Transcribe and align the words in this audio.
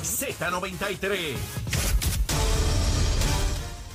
por 0.00 0.06
Z93. 0.06 1.69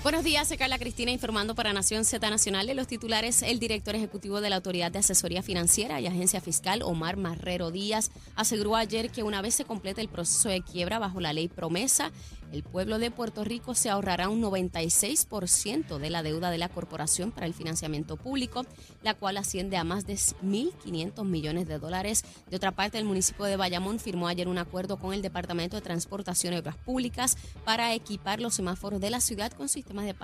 Buenos 0.05 0.23
días, 0.23 0.47
soy 0.47 0.57
Carla 0.57 0.77
Cristina 0.77 1.09
informando 1.09 1.55
para 1.55 1.73
Nación 1.73 2.05
Z 2.05 2.29
Nacional 2.29 2.67
de 2.67 2.75
los 2.75 2.85
titulares. 2.85 3.41
El 3.41 3.57
director 3.57 3.95
ejecutivo 3.95 4.39
de 4.39 4.51
la 4.51 4.57
Autoridad 4.57 4.91
de 4.91 4.99
Asesoría 4.99 5.41
Financiera 5.41 5.99
y 5.99 6.05
Agencia 6.05 6.41
Fiscal, 6.41 6.83
Omar 6.83 7.17
Marrero 7.17 7.71
Díaz, 7.71 8.11
aseguró 8.35 8.75
ayer 8.75 9.09
que 9.09 9.23
una 9.23 9.41
vez 9.41 9.55
se 9.55 9.65
complete 9.65 10.01
el 10.01 10.07
proceso 10.07 10.47
de 10.47 10.61
quiebra 10.61 10.99
bajo 10.99 11.21
la 11.21 11.33
ley 11.33 11.47
promesa, 11.47 12.11
el 12.51 12.63
pueblo 12.63 12.99
de 12.99 13.11
Puerto 13.11 13.43
Rico 13.43 13.75
se 13.75 13.89
ahorrará 13.89 14.29
un 14.29 14.41
96% 14.41 15.97
de 15.97 16.09
la 16.09 16.23
deuda 16.23 16.51
de 16.51 16.57
la 16.57 16.69
corporación 16.69 17.31
para 17.31 17.47
el 17.47 17.53
financiamiento 17.53 18.17
público, 18.17 18.65
la 19.03 19.13
cual 19.13 19.37
asciende 19.37 19.77
a 19.77 19.83
más 19.83 20.05
de 20.05 20.13
1.500 20.13 21.25
millones 21.25 21.67
de 21.67 21.79
dólares. 21.79 22.23
De 22.49 22.55
otra 22.55 22.71
parte, 22.71 22.97
el 22.97 23.05
municipio 23.05 23.45
de 23.45 23.57
Bayamón 23.57 23.99
firmó 23.99 24.27
ayer 24.27 24.47
un 24.47 24.57
acuerdo 24.57 24.97
con 24.97 25.13
el 25.13 25.21
Departamento 25.21 25.75
de 25.75 25.81
Transportación 25.81 26.53
y 26.53 26.57
Obras 26.57 26.77
Públicas 26.77 27.37
para 27.65 27.93
equipar 27.93 28.39
los 28.39 28.53
semáforos 28.53 29.01
de 29.01 29.09
la 29.09 29.19
ciudad 29.19 29.51
con 29.51 29.67
sistemas 29.67 29.94
de 30.03 30.15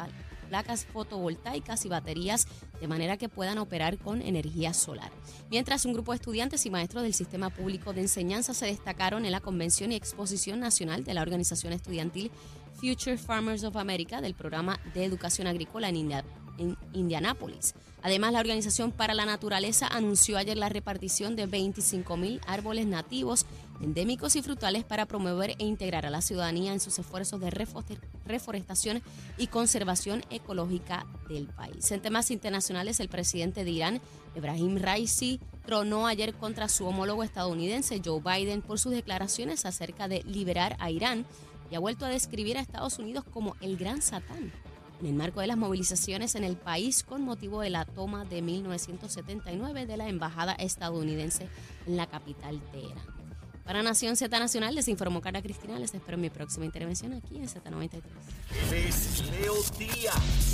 placas 0.49 0.85
fotovoltaicas 0.85 1.85
y 1.85 1.89
baterías 1.89 2.45
de 2.81 2.87
manera 2.87 3.15
que 3.15 3.29
puedan 3.29 3.57
operar 3.57 3.97
con 3.97 4.21
energía 4.21 4.73
solar. 4.73 5.11
Mientras 5.49 5.85
un 5.85 5.93
grupo 5.93 6.11
de 6.11 6.17
estudiantes 6.17 6.65
y 6.65 6.69
maestros 6.69 7.03
del 7.03 7.13
Sistema 7.13 7.49
Público 7.49 7.93
de 7.93 8.01
Enseñanza 8.01 8.53
se 8.53 8.65
destacaron 8.65 9.25
en 9.25 9.31
la 9.31 9.39
convención 9.39 9.91
y 9.91 9.95
exposición 9.95 10.59
nacional 10.59 11.05
de 11.05 11.13
la 11.13 11.21
organización 11.21 11.71
estudiantil 11.71 12.31
Future 12.73 13.17
Farmers 13.17 13.63
of 13.63 13.77
America 13.77 14.21
del 14.21 14.33
programa 14.33 14.79
de 14.93 15.05
educación 15.05 15.47
agrícola 15.47 15.87
en, 15.87 15.95
India, 15.95 16.25
en 16.61 16.77
Indianápolis. 16.93 17.73
Además, 18.03 18.33
la 18.33 18.39
Organización 18.39 18.91
para 18.91 19.13
la 19.13 19.25
Naturaleza 19.25 19.87
anunció 19.87 20.37
ayer 20.37 20.57
la 20.57 20.69
repartición 20.69 21.35
de 21.35 21.45
25 21.45 22.17
mil 22.17 22.41
árboles 22.47 22.87
nativos, 22.87 23.45
endémicos 23.81 24.35
y 24.35 24.41
frutales 24.41 24.83
para 24.83 25.05
promover 25.05 25.55
e 25.59 25.65
integrar 25.65 26.05
a 26.05 26.09
la 26.09 26.21
ciudadanía 26.21 26.73
en 26.73 26.79
sus 26.79 26.97
esfuerzos 26.97 27.39
de 27.39 27.51
reforestación 28.25 29.03
y 29.37 29.47
conservación 29.47 30.23
ecológica 30.29 31.05
del 31.29 31.47
país. 31.47 31.91
En 31.91 32.01
temas 32.01 32.31
internacionales, 32.31 32.99
el 32.99 33.09
presidente 33.09 33.63
de 33.63 33.71
Irán, 33.71 34.01
Ebrahim 34.35 34.77
Raisi, 34.77 35.39
tronó 35.65 36.07
ayer 36.07 36.33
contra 36.33 36.69
su 36.69 36.87
homólogo 36.87 37.23
estadounidense, 37.23 38.01
Joe 38.03 38.21
Biden, 38.21 38.61
por 38.61 38.79
sus 38.79 38.93
declaraciones 38.93 39.65
acerca 39.65 40.07
de 40.07 40.23
liberar 40.23 40.75
a 40.79 40.89
Irán 40.89 41.25
y 41.69 41.75
ha 41.75 41.79
vuelto 41.79 42.05
a 42.05 42.09
describir 42.09 42.57
a 42.57 42.61
Estados 42.61 42.97
Unidos 42.97 43.23
como 43.31 43.55
el 43.61 43.77
gran 43.77 44.01
satán 44.01 44.51
en 45.01 45.07
el 45.07 45.13
marco 45.13 45.41
de 45.41 45.47
las 45.47 45.57
movilizaciones 45.57 46.35
en 46.35 46.43
el 46.43 46.55
país 46.55 47.03
con 47.03 47.23
motivo 47.23 47.61
de 47.61 47.69
la 47.69 47.85
toma 47.85 48.23
de 48.23 48.41
1979 48.41 49.85
de 49.85 49.97
la 49.97 50.07
embajada 50.07 50.53
estadounidense 50.53 51.49
en 51.87 51.97
la 51.97 52.07
capital 52.07 52.59
de 52.59 52.65
Teherán. 52.67 53.21
Para 53.65 53.83
Nación 53.83 54.15
Z 54.15 54.37
Nacional 54.39 54.75
les 54.75 54.87
informó 54.87 55.21
Carla 55.21 55.41
Cristina. 55.41 55.77
Les 55.79 55.93
espero 55.93 56.15
en 56.15 56.21
mi 56.21 56.29
próxima 56.29 56.65
intervención 56.65 57.13
aquí 57.13 57.37
en 57.37 57.47
Z93. 57.47 58.01
Es 58.73 59.23
Leo 59.31 59.55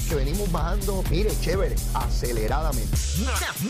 Que 0.09 0.15
venimos 0.15 0.51
bajando, 0.51 1.03
mire, 1.09 1.31
chévere, 1.41 1.75
aceleradamente. 1.93 2.95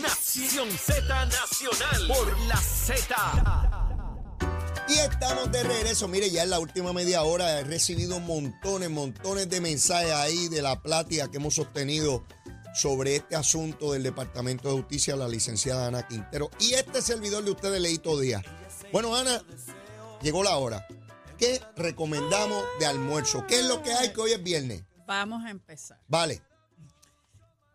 Nación 0.02 0.68
Z 0.70 1.26
Nacional 1.26 2.08
por 2.08 2.38
la 2.46 2.56
Z. 2.56 3.67
Y 4.88 4.98
estamos 5.00 5.52
de 5.52 5.62
regreso. 5.62 6.08
Mire, 6.08 6.30
ya 6.30 6.44
en 6.44 6.50
la 6.50 6.58
última 6.58 6.94
media 6.94 7.22
hora 7.22 7.60
he 7.60 7.64
recibido 7.64 8.20
montones, 8.20 8.88
montones 8.88 9.48
de 9.50 9.60
mensajes 9.60 10.12
ahí 10.12 10.48
de 10.48 10.62
la 10.62 10.80
plática 10.80 11.30
que 11.30 11.36
hemos 11.36 11.54
sostenido 11.54 12.24
sobre 12.74 13.16
este 13.16 13.36
asunto 13.36 13.92
del 13.92 14.02
Departamento 14.02 14.68
de 14.68 14.80
Justicia, 14.80 15.14
la 15.14 15.28
licenciada 15.28 15.88
Ana 15.88 16.06
Quintero. 16.06 16.50
Y 16.58 16.72
este 16.72 17.02
servidor 17.02 17.44
de 17.44 17.50
ustedes, 17.50 17.80
Leito 17.82 18.18
Díaz. 18.18 18.42
Bueno, 18.90 19.14
Ana, 19.14 19.42
llegó 20.22 20.42
la 20.42 20.56
hora. 20.56 20.86
¿Qué 21.36 21.60
recomendamos 21.76 22.64
de 22.80 22.86
almuerzo? 22.86 23.46
¿Qué 23.46 23.60
es 23.60 23.66
lo 23.66 23.82
que 23.82 23.92
hay 23.92 24.12
que 24.12 24.20
hoy 24.22 24.32
es 24.32 24.42
viernes? 24.42 24.84
Vamos 25.06 25.44
a 25.44 25.50
empezar. 25.50 26.00
Vale. 26.08 26.42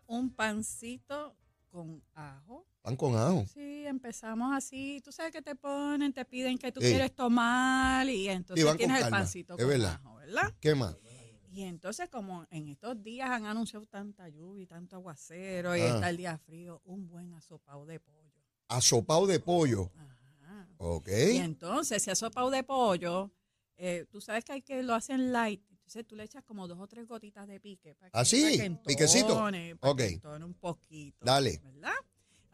Un 0.08 0.34
pancito 0.34 1.36
con 1.70 2.02
ajo 2.14 2.66
Pan 2.84 2.96
con 2.96 3.16
ajo. 3.16 3.46
Sí, 3.46 3.86
empezamos 3.86 4.54
así. 4.54 5.00
Tú 5.02 5.10
sabes 5.10 5.32
que 5.32 5.40
te 5.40 5.54
ponen, 5.54 6.12
te 6.12 6.22
piden 6.26 6.58
que 6.58 6.70
tú 6.70 6.80
quieres 6.80 7.14
tomar 7.14 8.06
y 8.10 8.28
entonces 8.28 8.76
tienes 8.76 9.04
el 9.04 9.10
pancito 9.10 9.56
con 9.56 9.82
ajo, 9.86 10.16
¿verdad? 10.16 10.54
¿Qué 10.60 10.74
más? 10.74 10.94
Y 11.50 11.62
entonces, 11.62 12.10
como 12.10 12.46
en 12.50 12.68
estos 12.68 13.02
días 13.02 13.30
han 13.30 13.46
anunciado 13.46 13.86
tanta 13.86 14.28
lluvia 14.28 14.64
y 14.64 14.66
tanto 14.66 14.96
aguacero 14.96 15.74
y 15.74 15.80
ah. 15.80 15.94
está 15.94 16.10
el 16.10 16.18
día 16.18 16.36
frío, 16.36 16.82
un 16.84 17.08
buen 17.08 17.32
asopado 17.32 17.86
de 17.86 18.00
pollo. 18.00 18.42
¿Asopado 18.68 19.26
de 19.26 19.40
pollo? 19.40 19.90
Ajá. 19.96 20.68
Ok. 20.76 21.08
Y 21.08 21.38
entonces, 21.38 22.02
ese 22.02 22.10
asopado 22.10 22.50
de 22.50 22.64
pollo, 22.64 23.32
eh, 23.78 24.04
tú 24.10 24.20
sabes 24.20 24.44
que 24.44 24.52
hay 24.52 24.62
que 24.62 24.82
lo 24.82 24.94
hacen 24.94 25.32
light. 25.32 25.62
Entonces 25.70 26.06
tú 26.06 26.16
le 26.16 26.24
echas 26.24 26.42
como 26.44 26.68
dos 26.68 26.78
o 26.78 26.86
tres 26.86 27.06
gotitas 27.06 27.46
de 27.48 27.60
pique. 27.60 27.94
Para 27.94 28.10
que, 28.10 28.18
¿Ah, 28.18 28.24
sí? 28.26 28.60
¿Piquecito? 28.86 29.42
ok. 29.80 30.00
un 30.44 30.54
poquito. 30.54 31.24
Dale. 31.24 31.60
¿Verdad? 31.62 31.93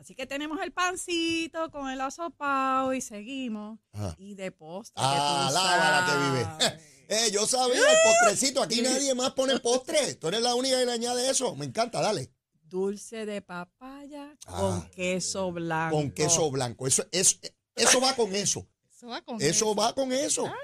Así 0.00 0.15
que 0.15 0.27
tenemos 0.27 0.59
el 0.62 0.72
pancito 0.72 1.71
con 1.71 1.91
el 1.91 2.00
asopao 2.00 2.94
y 2.94 3.03
seguimos. 3.03 3.78
Y 4.16 4.34
de 4.34 4.50
postre. 4.50 4.94
Ah, 4.97 5.50
la 5.53 6.06
que 6.06 6.65
vive. 6.65 6.83
eh, 7.09 7.31
yo 7.31 7.47
sabía 7.47 7.83
el 7.83 7.99
postrecito. 8.03 8.62
Aquí 8.62 8.81
nadie 8.81 9.15
más 9.15 9.33
pone 9.33 9.61
postre. 9.61 10.15
Tú 10.15 10.28
eres 10.28 10.41
la 10.41 10.55
única 10.55 10.78
que 10.78 10.87
le 10.87 10.93
añade 10.93 11.28
eso. 11.28 11.55
Me 11.55 11.66
encanta, 11.66 12.00
dale. 12.00 12.33
Dulce 12.62 13.27
de 13.27 13.43
papaya 13.43 14.38
con 14.47 14.78
ah, 14.78 14.91
queso 14.91 15.53
blanco. 15.53 15.97
Con 15.97 16.12
queso 16.12 16.50
blanco. 16.50 16.87
Eso, 16.87 17.05
eso, 17.12 17.37
eso 17.75 18.00
va 18.00 18.17
con 18.17 18.34
eso. 18.34 18.67
Eso 18.91 19.09
va 19.09 19.21
con 19.21 19.37
eso. 19.37 19.47
Eso 19.50 19.75
va 19.75 19.93
con 19.93 20.12
eso. 20.15 20.47
¿Ah? 20.47 20.56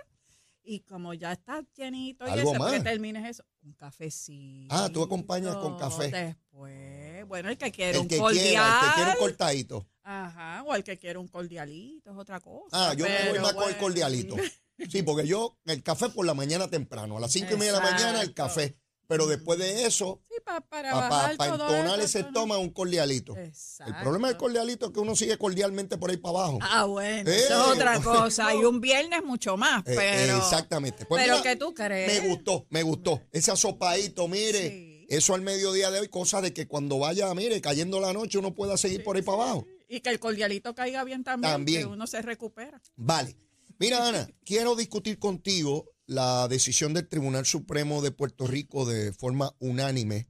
Y 0.62 0.80
como 0.80 1.12
ya 1.12 1.32
está 1.32 1.62
llenito 1.76 2.26
y 2.26 2.38
eso, 2.40 2.52
que 2.70 2.80
termines 2.80 3.28
eso, 3.28 3.44
un 3.62 3.74
cafecito. 3.74 4.74
Ah, 4.74 4.88
tú 4.90 5.02
acompañas 5.02 5.56
con 5.56 5.76
café. 5.76 6.10
Después 6.10 6.95
bueno, 7.26 7.48
el 7.48 7.58
que 7.58 7.70
quiere 7.70 7.98
un 7.98 8.08
que 8.08 8.18
cordial. 8.18 8.44
el 8.44 8.88
que 8.88 8.94
quiere 8.94 9.10
un 9.10 9.16
cortadito. 9.18 9.86
Ajá, 10.02 10.62
o 10.64 10.74
el 10.74 10.84
que 10.84 10.96
quiere 10.98 11.18
un 11.18 11.28
cordialito, 11.28 12.10
es 12.10 12.16
otra 12.16 12.40
cosa. 12.40 12.90
Ah, 12.90 12.94
yo 12.94 13.04
me 13.04 13.30
voy 13.30 13.38
más 13.40 13.52
con 13.54 13.68
el 13.68 13.76
cordialito. 13.76 14.36
Sí, 14.90 15.02
porque 15.02 15.26
yo, 15.26 15.56
el 15.64 15.82
café 15.82 16.10
por 16.10 16.26
la 16.26 16.34
mañana 16.34 16.68
temprano, 16.68 17.16
a 17.16 17.20
las 17.20 17.32
cinco 17.32 17.54
y 17.54 17.56
media 17.56 17.72
de 17.72 17.78
la 17.80 17.90
mañana 17.90 18.20
el 18.20 18.34
café. 18.34 18.76
Pero 19.08 19.26
después 19.26 19.58
de 19.58 19.86
eso, 19.86 20.20
sí, 20.28 20.36
para, 20.44 20.60
para, 20.60 21.32
entonar 21.32 22.00
ese 22.00 22.24
toma 22.24 22.58
un 22.58 22.70
cordialito. 22.70 23.36
El 23.36 23.94
problema 24.02 24.28
del 24.28 24.36
cordialito 24.36 24.86
es 24.86 24.92
que 24.92 24.98
uno 24.98 25.14
sigue 25.14 25.38
cordialmente 25.38 25.96
por 25.96 26.10
ahí 26.10 26.16
para 26.16 26.40
abajo. 26.40 26.58
Ah, 26.60 26.84
bueno, 26.86 27.30
eso 27.30 27.44
es 27.44 27.50
eh. 27.50 27.72
otra 27.72 28.00
cosa. 28.02 28.52
Y 28.54 28.64
un 28.64 28.80
viernes 28.80 29.22
mucho 29.22 29.56
más, 29.56 29.82
eh, 29.86 29.94
pero... 29.96 30.38
exactamente. 30.38 31.06
Pues 31.06 31.24
pero 31.24 31.40
que 31.40 31.54
tú 31.54 31.72
crees. 31.72 32.20
Me 32.20 32.28
gustó, 32.28 32.66
me 32.70 32.82
gustó. 32.82 33.22
Ese 33.30 33.52
asopadito, 33.52 34.26
mire... 34.26 34.95
Eso 35.08 35.34
al 35.34 35.42
mediodía 35.42 35.90
de 35.90 36.00
hoy, 36.00 36.08
cosa 36.08 36.40
de 36.40 36.52
que 36.52 36.66
cuando 36.66 36.98
vaya, 36.98 37.32
mire, 37.34 37.60
cayendo 37.60 38.00
la 38.00 38.12
noche, 38.12 38.38
uno 38.38 38.54
pueda 38.54 38.76
seguir 38.76 39.04
por 39.04 39.16
ahí 39.16 39.22
para 39.22 39.42
abajo. 39.42 39.66
Y 39.88 40.00
que 40.00 40.10
el 40.10 40.18
cordialito 40.18 40.74
caiga 40.74 41.04
bien 41.04 41.22
también, 41.22 41.52
también. 41.52 41.80
que 41.82 41.86
uno 41.86 42.06
se 42.06 42.22
recupera. 42.22 42.82
Vale. 42.96 43.36
Mira, 43.78 44.08
Ana, 44.08 44.28
quiero 44.44 44.74
discutir 44.74 45.18
contigo 45.18 45.90
la 46.06 46.48
decisión 46.48 46.94
del 46.94 47.08
Tribunal 47.08 47.46
Supremo 47.46 48.02
de 48.02 48.10
Puerto 48.10 48.46
Rico 48.46 48.84
de 48.84 49.12
forma 49.12 49.54
unánime, 49.58 50.28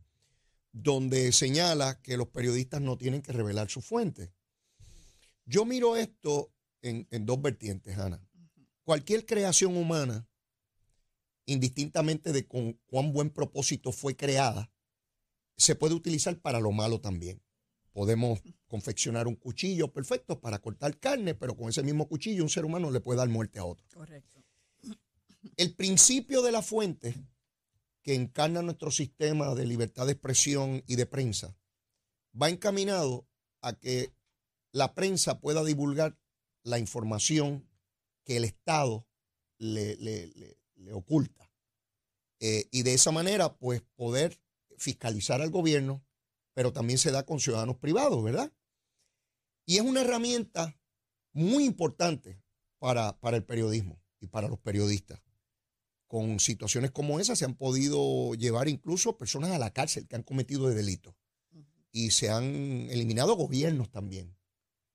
donde 0.73 1.33
señala 1.33 2.01
que 2.03 2.17
los 2.17 2.29
periodistas 2.29 2.81
no 2.81 2.99
tienen 2.99 3.23
que 3.23 3.33
revelar 3.33 3.71
su 3.71 3.81
fuente. 3.81 4.33
Yo 5.47 5.65
miro 5.65 5.97
esto 5.97 6.53
en, 6.83 7.07
en 7.11 7.25
dos 7.25 7.41
vertientes, 7.41 7.97
Ana. 7.97 8.23
Cualquier 8.85 9.25
creación 9.25 9.77
humana 9.77 10.29
indistintamente 11.47 12.33
de 12.33 12.47
con 12.47 12.75
cuán 12.87 13.13
buen 13.13 13.31
propósito 13.31 13.93
fue 13.93 14.17
creada, 14.17 14.71
se 15.57 15.75
puede 15.75 15.95
utilizar 15.95 16.39
para 16.41 16.61
lo 16.61 16.73
malo 16.73 17.01
también. 17.01 17.43
Podemos 17.93 18.41
confeccionar 18.67 19.27
un 19.27 19.37
cuchillo 19.37 19.93
perfecto 19.93 20.41
para 20.41 20.59
cortar 20.59 20.99
carne, 20.99 21.35
pero 21.35 21.57
con 21.57 21.71
ese 21.71 21.83
mismo 21.83 22.09
cuchillo 22.09 22.43
un 22.43 22.51
ser 22.51 22.65
humano 22.65 22.91
le 22.91 23.01
puede 23.01 23.19
dar 23.19 23.29
muerte 23.29 23.59
a 23.59 23.65
otro. 23.65 23.87
Correcto. 23.95 24.45
El 25.57 25.75
principio 25.75 26.43
de 26.43 26.53
la 26.53 26.61
fuente 26.61 27.15
que 28.03 28.15
encarna 28.15 28.61
nuestro 28.61 28.91
sistema 28.91 29.55
de 29.55 29.67
libertad 29.67 30.07
de 30.07 30.13
expresión 30.13 30.83
y 30.87 30.97
de 30.97 31.07
prensa 31.07 31.57
va 32.41 32.51
encaminado 32.51 33.27
a 33.63 33.73
que 33.73 34.13
la 34.73 34.95
prensa 34.95 35.41
pueda 35.41 35.65
divulgar 35.65 36.19
la 36.63 36.79
información 36.79 37.67
que 38.25 38.37
el 38.37 38.45
Estado 38.45 39.07
le, 39.59 39.97
le, 39.97 40.27
le 40.27 40.59
oculta. 40.93 41.51
Eh, 42.41 42.69
y 42.71 42.83
de 42.83 42.95
esa 42.95 43.13
manera, 43.13 43.57
pues 43.57 43.83
poder 43.95 44.41
fiscalizar 44.77 45.41
al 45.41 45.51
gobierno, 45.51 46.05
pero 46.55 46.73
también 46.73 46.99
se 46.99 47.11
da 47.11 47.25
con 47.25 47.41
ciudadanos 47.41 47.77
privados, 47.77 48.23
¿verdad? 48.23 48.53
Y 49.65 49.77
es 49.77 49.83
una 49.83 50.03
herramienta 50.03 50.79
muy 51.33 51.65
importante 51.65 52.41
para, 52.79 53.19
para 53.21 53.37
el 53.37 53.45
periodismo 53.45 54.01
y 54.21 54.29
para 54.29 54.49
los 54.49 54.59
periodistas. 54.59 55.21
Con 56.07 56.39
situaciones 56.39 56.93
como 56.93 57.19
esa 57.19 57.35
se 57.35 57.45
han 57.45 57.55
podido 57.55 58.35
llevar 58.35 58.69
incluso 58.69 59.19
personas 59.19 59.51
a 59.51 59.59
la 59.59 59.73
cárcel 59.73 60.07
que 60.07 60.17
han 60.17 60.23
cometido 60.23 60.69
delitos. 60.69 61.15
Y 61.91 62.11
se 62.11 62.31
han 62.31 62.45
eliminado 62.91 63.35
gobiernos 63.35 63.91
también. 63.91 64.37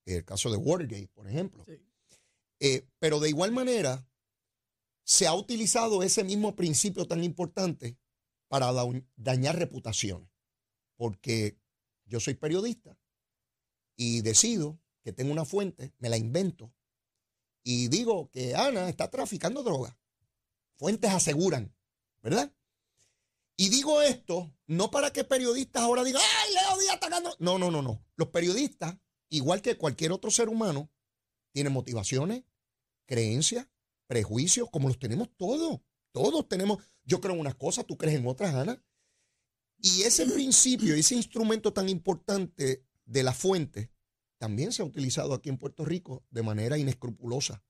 El 0.06 0.24
caso 0.24 0.50
de 0.52 0.58
Watergate, 0.58 1.10
por 1.10 1.28
ejemplo. 1.28 1.66
Eh, 2.60 2.88
pero 3.00 3.20
de 3.20 3.30
igual 3.30 3.52
manera, 3.52 4.08
se 5.04 5.28
ha 5.28 5.34
utilizado 5.34 6.04
ese 6.04 6.24
mismo 6.24 6.56
principio 6.56 7.08
tan 7.08 7.24
importante 7.24 7.98
para 8.48 8.72
da- 8.72 8.86
dañar 9.16 9.58
reputaciones. 9.58 10.30
Porque 10.96 11.58
yo 12.06 12.20
soy 12.20 12.36
periodista 12.36 12.98
y 13.96 14.22
decido 14.22 14.80
que 15.04 15.14
tengo 15.14 15.32
una 15.32 15.46
fuente, 15.46 15.94
me 15.98 16.10
la 16.10 16.18
invento 16.18 16.74
y 17.64 17.88
digo 17.88 18.30
que 18.30 18.56
Ana 18.56 18.90
está 18.90 19.10
traficando 19.10 19.64
droga. 19.64 19.98
Fuentes 20.76 21.12
aseguran, 21.12 21.76
¿verdad? 22.22 22.54
Y 23.58 23.70
digo 23.70 24.02
esto 24.02 24.52
no 24.66 24.90
para 24.90 25.14
que 25.14 25.24
periodistas 25.24 25.84
ahora 25.84 26.04
digan, 26.04 26.22
¡ay, 26.24 26.54
Leo 26.54 26.80
Díaz 26.80 26.94
está 26.96 27.10
ganando! 27.10 27.36
No, 27.40 27.60
no, 27.60 27.70
no, 27.70 27.82
no. 27.82 28.04
Los 28.16 28.30
periodistas, 28.30 28.98
igual 29.30 29.62
que 29.62 29.78
cualquier 29.78 30.12
otro 30.12 30.32
ser 30.32 30.50
humano, 30.50 30.90
tienen 31.52 31.74
motivaciones, 31.74 32.44
creencias, 33.06 33.68
prejuicios, 34.12 34.70
como 34.70 34.90
los 34.90 35.00
tenemos 35.00 35.30
todos. 35.38 35.80
Todos 36.12 36.50
tenemos, 36.50 36.84
yo 37.06 37.22
creo 37.22 37.34
en 37.34 37.40
unas 37.40 37.56
cosas, 37.56 37.86
tú 37.88 37.98
crees 37.98 38.20
en 38.20 38.28
otras, 38.28 38.54
Ana. 38.54 38.84
Y 39.78 40.02
ese 40.02 40.26
principio, 40.34 40.94
ese 40.94 41.16
instrumento 41.16 41.72
tan 41.72 41.88
importante 41.88 42.84
de 43.06 43.24
la 43.24 43.32
fuente, 43.32 43.90
también 44.38 44.74
se 44.74 44.82
ha 44.82 44.86
utilizado 44.86 45.34
aquí 45.34 45.48
en 45.48 45.58
Puerto 45.58 45.86
Rico 45.86 46.26
de 46.30 46.44
manera 46.44 46.78
inescrupulosa 46.78 47.64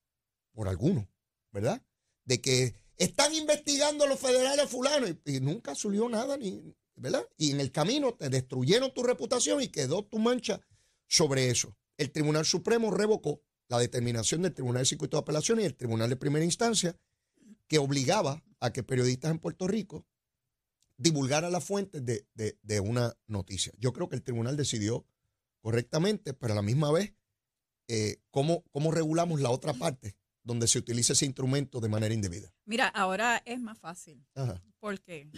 por 0.51 0.67
algunos, 0.67 1.05
¿verdad? 1.51 1.85
De 2.25 2.41
que 2.41 2.73
están 2.97 3.35
investigando 3.35 4.07
los 4.07 4.19
federales 4.19 4.67
fulanos 4.67 5.11
y, 5.11 5.35
y 5.35 5.39
nunca 5.41 5.75
subió 5.75 6.09
nada, 6.09 6.37
ni, 6.37 6.75
¿verdad? 6.95 7.23
Y 7.37 7.51
en 7.51 7.59
el 7.59 7.71
camino 7.71 8.15
te 8.15 8.29
destruyeron 8.29 8.91
tu 8.95 9.03
reputación 9.03 9.61
y 9.61 9.67
quedó 9.67 10.03
tu 10.05 10.17
mancha 10.17 10.59
sobre 11.07 11.51
eso. 11.51 11.77
El 11.97 12.11
Tribunal 12.11 12.45
Supremo 12.45 12.89
revocó 12.89 13.43
la 13.71 13.79
determinación 13.79 14.41
del 14.41 14.53
Tribunal 14.53 14.81
de 14.81 14.85
Circuito 14.85 15.15
de 15.15 15.21
Apelaciones 15.21 15.63
y 15.63 15.65
el 15.67 15.75
Tribunal 15.75 16.09
de 16.09 16.17
Primera 16.17 16.43
Instancia 16.43 16.93
que 17.67 17.77
obligaba 17.79 18.43
a 18.59 18.73
que 18.73 18.83
periodistas 18.83 19.31
en 19.31 19.39
Puerto 19.39 19.65
Rico 19.65 20.05
divulgaran 20.97 21.53
las 21.53 21.63
fuentes 21.63 22.05
de, 22.05 22.27
de- 22.33 22.57
de 22.61 22.79
una 22.81 23.15
noticia. 23.27 23.71
Yo 23.77 23.93
creo 23.93 24.09
que 24.09 24.17
el 24.17 24.23
tribunal 24.23 24.57
decidió 24.57 25.05
correctamente, 25.61 26.33
pero 26.33 26.51
a 26.51 26.55
la 26.57 26.61
misma 26.61 26.91
vez, 26.91 27.13
eh, 27.87 28.17
¿cómo, 28.29 28.63
¿cómo 28.71 28.91
regulamos 28.91 29.39
la 29.39 29.49
otra 29.49 29.73
parte 29.73 30.15
donde 30.43 30.67
se 30.67 30.77
utiliza 30.79 31.13
ese 31.13 31.25
instrumento 31.25 31.79
de 31.79 31.87
manera 31.87 32.13
indebida? 32.13 32.53
Mira, 32.65 32.87
ahora 32.89 33.41
es 33.45 33.59
más 33.61 33.79
fácil. 33.79 34.25
Ajá. 34.35 34.61
¿Por 34.79 34.99
qué? 34.99 35.31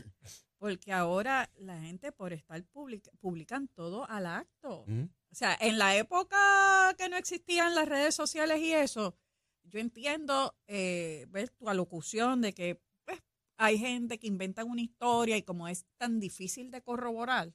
Porque 0.57 0.91
ahora 0.91 1.51
la 1.57 1.79
gente 1.81 2.11
por 2.11 2.33
estar 2.33 2.63
public 2.63 3.09
publican 3.19 3.67
todo 3.67 4.09
al 4.09 4.25
acto. 4.25 4.81
Ujú. 4.87 5.07
O 5.33 5.35
sea, 5.35 5.57
en 5.59 5.79
la 5.79 5.97
época 5.97 6.93
que 6.95 7.09
no 7.09 7.17
existían 7.17 7.73
las 7.73 7.89
redes 7.89 8.13
sociales 8.13 8.59
y 8.59 8.71
eso, 8.71 9.17
yo 9.63 9.79
entiendo 9.79 10.55
eh, 10.67 11.25
ver 11.29 11.49
tu 11.49 11.69
alocución 11.69 12.39
de 12.41 12.53
que 12.53 12.79
pues, 13.03 13.19
hay 13.57 13.79
gente 13.79 14.19
que 14.19 14.27
inventan 14.27 14.69
una 14.69 14.83
historia 14.83 15.35
y 15.35 15.41
como 15.41 15.67
es 15.67 15.87
tan 15.97 16.19
difícil 16.19 16.69
de 16.69 16.83
corroborar, 16.83 17.51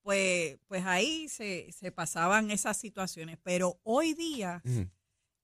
pues, 0.00 0.58
pues 0.68 0.86
ahí 0.86 1.28
se, 1.28 1.70
se 1.70 1.92
pasaban 1.92 2.50
esas 2.50 2.78
situaciones. 2.78 3.36
Pero 3.42 3.78
hoy 3.82 4.14
día 4.14 4.62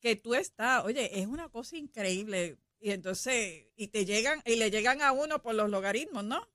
que 0.00 0.16
tú 0.16 0.34
estás, 0.34 0.86
oye, 0.86 1.20
es 1.20 1.26
una 1.26 1.50
cosa 1.50 1.76
increíble. 1.76 2.56
Y 2.80 2.92
entonces, 2.92 3.66
y 3.76 3.88
te 3.88 4.06
llegan, 4.06 4.40
y 4.46 4.56
le 4.56 4.70
llegan 4.70 5.02
a 5.02 5.12
uno 5.12 5.42
por 5.42 5.54
los 5.54 5.68
logaritmos, 5.68 6.24
¿no? 6.24 6.48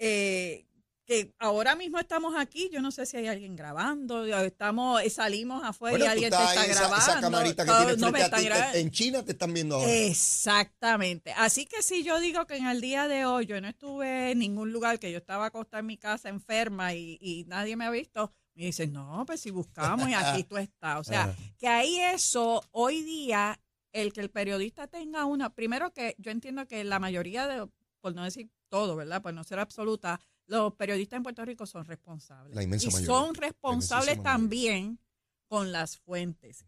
Eh, 0.00 0.66
que 1.04 1.34
ahora 1.38 1.76
mismo 1.76 1.98
estamos 1.98 2.34
aquí, 2.36 2.70
yo 2.72 2.80
no 2.80 2.90
sé 2.90 3.04
si 3.06 3.16
hay 3.16 3.26
alguien 3.26 3.56
grabando, 3.56 4.24
estamos, 4.24 5.02
eh, 5.02 5.10
salimos 5.10 5.62
afuera 5.62 5.92
Bueno, 5.92 6.04
y 6.06 6.08
alguien 6.08 6.30
te 6.30 6.36
está 6.36 6.64
esa, 6.64 6.80
grabando. 6.80 6.96
esa 6.96 7.20
camarita 7.20 7.64
que 7.64 7.96
no 7.96 8.08
a 8.08 8.72
ti. 8.72 8.78
En 8.78 8.90
China 8.90 9.22
te 9.22 9.32
están 9.32 9.52
viendo 9.52 9.76
ahora. 9.76 9.92
Exactamente. 9.92 11.32
Así 11.36 11.66
que 11.66 11.82
si 11.82 12.02
yo 12.02 12.20
digo 12.20 12.46
que 12.46 12.56
en 12.56 12.66
el 12.66 12.80
día 12.80 13.06
de 13.06 13.26
hoy 13.26 13.46
yo 13.46 13.60
no 13.60 13.68
estuve 13.68 14.32
en 14.32 14.38
ningún 14.38 14.72
lugar, 14.72 14.98
que 14.98 15.12
yo 15.12 15.18
estaba 15.18 15.46
acostada 15.46 15.80
en 15.80 15.86
mi 15.86 15.98
casa 15.98 16.28
enferma 16.28 16.94
y, 16.94 17.18
y 17.20 17.44
nadie 17.48 17.76
me 17.76 17.84
ha 17.84 17.90
visto, 17.90 18.32
me 18.54 18.66
dicen, 18.66 18.92
no, 18.92 19.24
pues 19.26 19.40
si 19.40 19.50
buscamos 19.50 20.08
y 20.08 20.14
aquí 20.14 20.44
tú 20.44 20.56
estás. 20.56 21.00
O 21.00 21.04
sea, 21.04 21.24
Ajá. 21.24 21.36
que 21.58 21.68
ahí 21.68 21.98
eso, 22.00 22.62
hoy 22.70 23.02
día, 23.02 23.60
el 23.92 24.12
que 24.12 24.20
el 24.20 24.30
periodista 24.30 24.86
tenga 24.86 25.24
una, 25.24 25.54
primero 25.54 25.92
que 25.92 26.14
yo 26.18 26.30
entiendo 26.30 26.66
que 26.66 26.84
la 26.84 26.98
mayoría 26.98 27.46
de, 27.46 27.68
por 28.00 28.14
no 28.14 28.24
decir 28.24 28.50
todo, 28.68 28.96
¿verdad? 28.96 29.22
Por 29.22 29.34
no 29.34 29.44
ser 29.44 29.58
absoluta, 29.58 30.20
los 30.46 30.74
periodistas 30.74 31.16
en 31.18 31.22
Puerto 31.22 31.44
Rico 31.44 31.66
son 31.66 31.84
responsables. 31.84 32.54
La 32.54 32.62
inmensa 32.62 32.88
y 32.88 32.92
mayoría. 32.92 33.06
son 33.06 33.34
responsables 33.34 34.22
también 34.22 34.98
con 35.46 35.72
las 35.72 35.98
fuentes. 35.98 36.66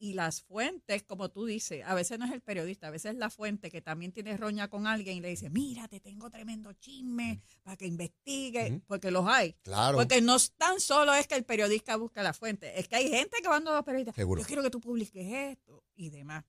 Y 0.00 0.12
las 0.12 0.42
fuentes, 0.42 1.02
como 1.02 1.28
tú 1.28 1.44
dices, 1.44 1.82
a 1.84 1.92
veces 1.92 2.20
no 2.20 2.24
es 2.24 2.32
el 2.32 2.40
periodista, 2.40 2.86
a 2.86 2.90
veces 2.92 3.12
es 3.12 3.18
la 3.18 3.30
fuente 3.30 3.68
que 3.68 3.82
también 3.82 4.12
tiene 4.12 4.36
roña 4.36 4.68
con 4.68 4.86
alguien 4.86 5.16
y 5.16 5.20
le 5.20 5.28
dice, 5.28 5.50
mira, 5.50 5.88
te 5.88 5.98
tengo 5.98 6.30
tremendo 6.30 6.72
chisme 6.74 7.42
para 7.64 7.76
que 7.76 7.86
investigue, 7.86 8.80
porque 8.86 9.10
los 9.10 9.26
hay. 9.26 9.54
Claro. 9.64 9.98
Porque 9.98 10.20
no 10.20 10.36
tan 10.56 10.78
solo 10.78 11.12
es 11.14 11.26
que 11.26 11.34
el 11.34 11.44
periodista 11.44 11.96
busca 11.96 12.22
la 12.22 12.32
fuente, 12.32 12.78
es 12.78 12.86
que 12.86 12.94
hay 12.94 13.10
gente 13.10 13.38
que 13.42 13.48
va 13.48 13.56
a 13.56 13.60
los 13.60 13.84
periodistas, 13.84 14.14
Seguro. 14.14 14.40
yo 14.40 14.46
quiero 14.46 14.62
que 14.62 14.70
tú 14.70 14.80
publiques 14.80 15.26
esto 15.26 15.82
y 15.96 16.10
demás. 16.10 16.44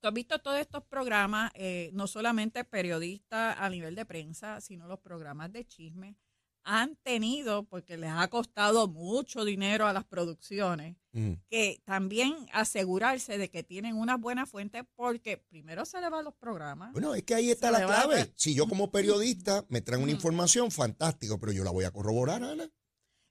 Tú 0.00 0.06
has 0.08 0.14
visto 0.14 0.38
todos 0.38 0.60
estos 0.60 0.84
programas, 0.84 1.50
eh, 1.54 1.90
no 1.92 2.06
solamente 2.06 2.62
periodistas 2.64 3.56
a 3.58 3.68
nivel 3.68 3.96
de 3.96 4.04
prensa, 4.04 4.60
sino 4.60 4.86
los 4.86 5.00
programas 5.00 5.52
de 5.52 5.66
chisme, 5.66 6.16
han 6.62 6.96
tenido, 6.96 7.64
porque 7.64 7.96
les 7.96 8.10
ha 8.10 8.28
costado 8.28 8.86
mucho 8.86 9.44
dinero 9.44 9.86
a 9.86 9.92
las 9.92 10.04
producciones, 10.04 10.96
Ujú. 11.12 11.38
que 11.50 11.82
también 11.84 12.34
asegurarse 12.52 13.38
de 13.38 13.50
que 13.50 13.64
tienen 13.64 13.96
una 13.96 14.16
buena 14.16 14.46
fuente, 14.46 14.84
porque 14.84 15.38
primero 15.38 15.84
se 15.84 16.00
le 16.00 16.10
van 16.10 16.24
los 16.24 16.34
programas. 16.34 16.92
Bueno, 16.92 17.14
es 17.14 17.24
que 17.24 17.34
ahí 17.34 17.50
está 17.50 17.70
la 17.70 17.78
a 17.78 17.86
clave. 17.86 18.32
Si 18.36 18.54
yo 18.54 18.68
como 18.68 18.92
periodista 18.92 19.64
me 19.68 19.80
traen 19.80 20.02
una 20.02 20.12
Ujú. 20.12 20.18
información, 20.18 20.70
fantástico, 20.70 21.40
pero 21.40 21.52
yo 21.52 21.64
la 21.64 21.70
voy 21.70 21.86
a 21.86 21.90
corroborar, 21.90 22.44
Ana. 22.44 22.70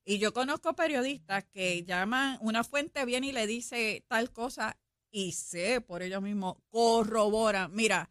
Y 0.04 0.20
yo 0.20 0.34
conozco 0.34 0.74
periodistas 0.74 1.46
que 1.46 1.84
llaman, 1.84 2.38
una 2.42 2.64
fuente 2.64 3.06
viene 3.06 3.28
y 3.28 3.32
le 3.34 3.46
dice 3.46 4.04
tal 4.08 4.32
cosa 4.32 4.78
y 5.12 5.32
sé 5.32 5.82
por 5.82 6.02
ellos 6.02 6.22
mismos, 6.22 6.58
corroboran, 6.70 7.74
mira, 7.74 8.10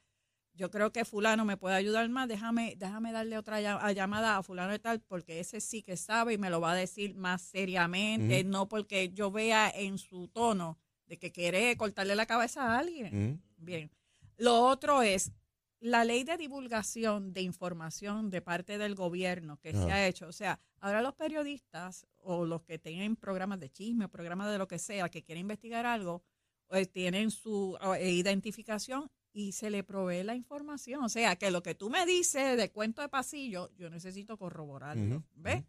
yo 0.55 0.71
creo 0.71 0.91
que 0.91 1.05
fulano 1.05 1.45
me 1.45 1.57
puede 1.57 1.75
ayudar 1.75 2.09
más, 2.09 2.29
déjame, 2.29 2.75
déjame 2.77 3.13
darle 3.13 3.37
otra 3.37 3.61
llamada 3.93 4.39
a 4.39 4.43
fulano 4.43 4.75
y 4.75 4.79
tal, 4.79 5.01
porque 5.01 5.39
ese 5.39 5.61
sí 5.61 5.83
que 5.83 5.97
sabe 5.97 6.35
y 6.35 6.39
me 6.39 6.51
lo 6.51 6.61
va 6.61 6.73
a 6.73 6.77
decir 6.77 7.15
más 7.15 7.43
seriamente, 7.43 8.43
no 8.43 8.67
porque 8.67 9.11
yo 9.11 9.31
vea 9.31 9.71
en 9.75 9.99
su 9.99 10.29
tono 10.29 10.79
de 11.07 11.19
que 11.19 11.31
quiere 11.31 11.77
cortarle 11.77 12.17
la 12.17 12.27
cabeza 12.27 12.63
a 12.63 12.79
alguien. 12.79 13.43
Bien. 13.59 13.91
Lo 14.39 14.63
otro 14.63 15.03
es 15.03 15.31
la 15.81 16.05
ley 16.05 16.25
de 16.25 16.37
divulgación 16.39 17.33
de 17.35 17.43
información 17.43 18.31
de 18.31 18.41
parte 18.41 18.79
del 18.79 18.95
gobierno 18.95 19.59
que 19.61 19.73
se 19.73 19.79
Ajá. 19.79 19.95
ha 19.95 20.07
hecho. 20.07 20.27
O 20.27 20.33
sea, 20.33 20.59
ahora 20.81 21.03
los 21.03 21.15
periodistas 21.15 22.07
o 22.17 22.47
los 22.47 22.63
que 22.63 22.79
tienen 22.79 23.15
programas 23.15 23.61
de 23.61 23.71
chisme 23.71 24.07
o 24.07 24.09
programas 24.09 24.51
de 24.51 24.59
lo 24.59 24.67
que 24.67 24.79
sea 24.79 25.09
que 25.11 25.23
quieren 25.23 25.43
investigar 25.43 25.85
algo, 25.85 26.23
pues 26.69 26.91
tienen 26.91 27.31
su 27.31 27.79
eh, 27.99 28.11
identificación 28.11 29.11
y 29.33 29.53
se 29.53 29.71
le 29.71 29.85
provee 29.85 30.23
la 30.23 30.35
información. 30.35 31.05
O 31.05 31.09
sea, 31.09 31.37
que 31.37 31.51
lo 31.51 31.63
que 31.63 31.75
tú 31.75 31.91
me 31.91 32.07
dices 32.07 32.57
de 32.57 32.71
cuento 32.71 33.03
de 33.03 33.09
pasillo, 33.09 33.71
yo 33.77 33.91
necesito 33.91 34.39
corroborarlo. 34.39 35.25
¿Ves? 35.35 35.63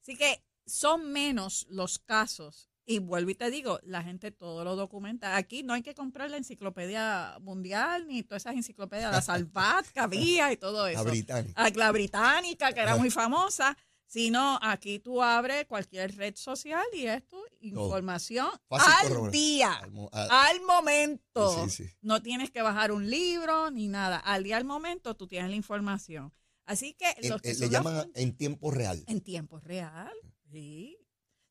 Así 0.00 0.16
que 0.16 0.42
son 0.64 1.12
menos 1.12 1.66
los 1.68 1.98
casos. 1.98 2.70
Y 2.86 2.98
vuelvo 2.98 3.30
y 3.30 3.34
te 3.34 3.50
digo, 3.50 3.78
la 3.84 4.02
gente 4.02 4.32
todo 4.32 4.64
lo 4.64 4.74
documenta. 4.74 5.36
Aquí 5.36 5.62
no 5.62 5.74
hay 5.74 5.82
que 5.82 5.94
comprar 5.94 6.30
la 6.30 6.38
enciclopedia 6.38 7.36
mundial 7.40 8.08
ni 8.08 8.22
todas 8.22 8.42
esas 8.42 8.56
enciclopedias, 8.56 9.12
la 9.12 9.22
Salvat 9.22 9.86
que 9.88 10.00
había 10.00 10.50
y 10.50 10.56
todo 10.56 10.86
eso. 10.88 11.04
La 11.04 11.10
británica. 11.10 11.62
Ah, 11.62 11.70
La 11.74 11.92
británica, 11.92 12.72
que 12.72 12.80
era 12.80 12.96
muy 12.96 13.10
famosa. 13.10 13.76
Sino 14.06 14.58
aquí 14.60 14.98
tú 14.98 15.22
abres 15.22 15.66
cualquier 15.66 16.16
red 16.16 16.34
social 16.34 16.84
y 16.92 17.06
esto, 17.06 17.40
información 17.60 18.48
Fácil 18.68 19.16
al 19.16 19.30
día, 19.30 19.72
Al 19.74 19.90
mo- 19.92 20.10
a- 20.12 20.48
al 20.48 20.60
momento. 20.62 21.68
Sí, 21.68 21.84
sí. 21.84 21.90
No 22.02 22.22
tienes 22.22 22.50
que 22.50 22.62
bajar 22.62 22.92
un 22.92 23.08
libro 23.10 23.70
ni 23.70 23.88
nada. 23.88 24.18
Al 24.18 24.42
día 24.44 24.56
al 24.56 24.64
momento 24.64 25.16
tú 25.16 25.26
tienes 25.26 25.50
la 25.50 25.56
información. 25.56 26.32
Así 26.66 26.94
que 26.94 27.06
en- 27.18 27.28
los 27.30 27.40
que 27.42 27.50
eh, 27.50 27.56
le 27.58 27.68
llaman 27.68 28.10
en 28.14 28.36
tiempo 28.36 28.70
real. 28.70 29.02
en 29.06 29.20
tiempo 29.20 29.58
real, 29.60 30.12
sí. 30.50 30.96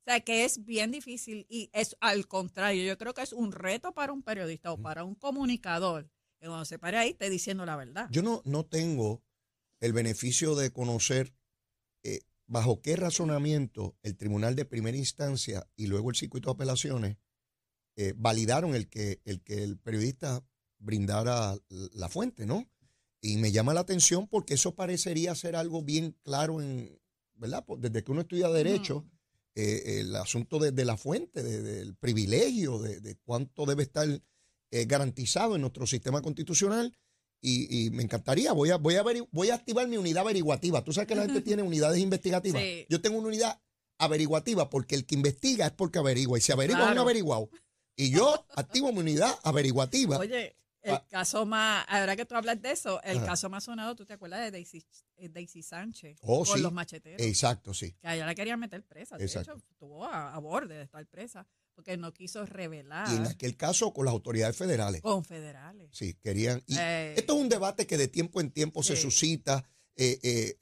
O 0.02 0.12
sea, 0.12 0.22
que 0.22 0.44
es 0.46 0.66
bien 0.66 0.92
difícil 0.92 1.46
y 1.50 1.70
es 1.74 1.96
al 2.00 2.28
contrario, 2.28 2.84
yo 2.84 2.98
creo 2.98 3.14
que 3.14 3.22
es 3.22 3.34
un 3.34 3.52
reto 3.52 3.94
para 3.94 4.12
un 4.14 4.24
periodista 4.24 4.72
o 4.72 4.78
para 4.82 5.04
un 5.04 5.14
comunicador 5.16 6.10
que 6.40 6.48
cuando 6.48 6.66
se 6.66 6.80
pare 6.80 6.98
ahí 6.98 7.10
esté 7.10 7.30
diciendo 7.30 7.66
la 7.66 7.76
verdad. 7.76 8.08
Yo 8.10 8.24
no, 8.24 8.42
no 8.46 8.66
tengo 8.66 9.22
el 9.82 9.94
beneficio 9.94 10.56
de 10.56 10.72
conocer 10.72 11.34
eh, 12.04 12.22
bajo 12.50 12.82
qué 12.82 12.96
razonamiento 12.96 13.96
el 14.02 14.18
tribunal 14.18 14.56
de 14.56 14.66
primera 14.66 14.98
instancia 14.98 15.68
y 15.76 15.88
luego 15.88 16.10
el 16.10 16.16
circuito 16.16 16.50
de 16.50 16.54
apelaciones 16.56 17.18
eh, 17.96 18.14
validaron 18.18 18.76
el 18.76 18.90
que, 18.90 19.22
el 19.24 19.42
que 19.42 19.64
el 19.64 19.78
periodista 19.78 20.44
brindara 20.80 21.58
la 21.70 22.10
fuente, 22.10 22.46
¿no? 22.46 22.68
Y 23.22 23.38
me 23.38 23.52
llama 23.52 23.74
la 23.74 23.82
atención 23.82 24.28
porque 24.28 24.56
eso 24.56 24.74
parecería 24.76 25.36
ser 25.36 25.56
algo 25.56 25.84
bien 25.84 26.18
claro 26.24 26.62
en, 26.62 26.98
¿verdad? 27.36 27.64
Pues 27.66 27.82
Desde 27.82 28.04
que 28.04 28.12
uno 28.12 28.22
estudia 28.22 28.50
derecho, 28.50 29.06
eh, 29.56 30.00
el 30.00 30.16
asunto 30.16 30.58
de, 30.58 30.72
de 30.72 30.86
la 30.86 30.96
fuente, 30.98 31.44
de- 31.44 31.62
del 31.62 31.96
privilegio, 31.96 32.80
de, 32.80 33.00
de 33.02 33.16
cuánto 33.18 33.66
debe 33.66 33.84
estar 33.84 34.08
eh, 34.72 34.86
garantizado 34.86 35.56
en 35.56 35.62
nuestro 35.62 35.86
sistema 35.86 36.22
constitucional. 36.22 36.98
Y, 37.42 37.86
y 37.86 37.90
me 37.92 38.04
encantaría. 38.04 38.52
Voy 38.54 38.70
a, 38.72 38.78
voy, 38.78 38.96
a 38.96 39.04
voy 39.32 39.50
a 39.50 39.56
activar 39.56 39.88
mi 39.88 39.98
unidad 39.98 40.22
averiguativa. 40.24 40.84
Tú 40.84 40.92
sabes 40.94 41.08
que 41.08 41.16
la 41.16 41.24
gente 41.26 41.42
tiene 41.42 41.64
unidades 41.64 42.00
investigativas. 42.00 42.62
Sí. 42.62 42.86
Yo 42.90 43.02
tengo 43.02 43.18
una 43.18 43.28
unidad 43.30 43.60
averiguativa 43.98 44.70
porque 44.70 44.96
el 44.96 45.06
que 45.06 45.16
investiga 45.16 45.66
es 45.68 45.72
porque 45.72 46.00
averigua. 46.00 46.38
Y 46.38 46.42
si 46.42 46.52
averigua 46.52 46.80
es 46.82 46.86
un 46.88 46.92
Claro. 46.94 47.02
averiguado. 47.04 47.50
Y 47.96 48.12
yo 48.12 48.46
activo 48.56 48.92
mi 48.92 49.00
unidad 49.00 49.34
averiguativa. 49.44 50.18
Oye, 50.18 50.56
el 50.82 50.94
Ah. 50.96 51.06
caso 51.10 51.46
más, 51.46 51.86
ahora 51.90 52.16
que 52.16 52.26
tú 52.26 52.36
hablas 52.36 52.62
de 52.62 52.72
eso, 52.72 53.02
el 53.04 53.18
Ajá. 53.18 53.26
caso 53.28 53.50
más 53.50 53.64
sonado, 53.66 53.96
¿tú 53.96 54.06
te 54.06 54.14
acuerdas 54.14 54.40
de 54.42 54.52
Daisy, 54.52 54.86
eh, 55.18 55.30
Daisy 55.30 55.62
Sánchez? 55.64 56.18
Oh, 56.22 56.46
con 56.46 56.58
sí. 56.58 56.62
los 56.64 56.72
macheteros. 56.72 57.22
Exacto, 57.26 57.74
sí. 57.74 57.94
que 58.02 58.08
a 58.08 58.16
ella 58.16 58.26
la 58.26 58.36
querían 58.36 58.60
meter 58.60 58.84
presa. 58.86 59.18
De 59.18 59.26
Exacto. 59.26 59.52
hecho, 59.54 59.64
estuvo 59.70 60.06
a, 60.06 60.34
a 60.34 60.40
borde 60.40 60.76
de 60.76 60.84
estar 60.84 61.06
presa 61.08 61.46
porque 61.76 61.96
no 61.98 62.14
quiso 62.14 62.46
revelar 62.46 63.08
Y 63.12 63.16
en 63.16 63.28
aquel 63.28 63.56
caso 63.56 63.94
con 63.94 64.04
las 64.06 64.12
autoridades 64.14 64.56
federales. 64.58 65.02
con 65.02 65.24
federales. 65.24 65.90
Sí, 65.94 66.14
querían. 66.16 66.62
Y 66.68 66.76
Eh, 66.78 67.14
esto 67.18 67.36
es 67.36 67.40
un 67.42 67.48
debate 67.50 67.88
que 67.88 67.98
de 67.98 68.08
tiempo 68.10 68.42
en 68.42 68.52
tiempo 68.52 68.84
se 68.84 68.96
suscita. 68.98 69.64
eh, 69.96 70.58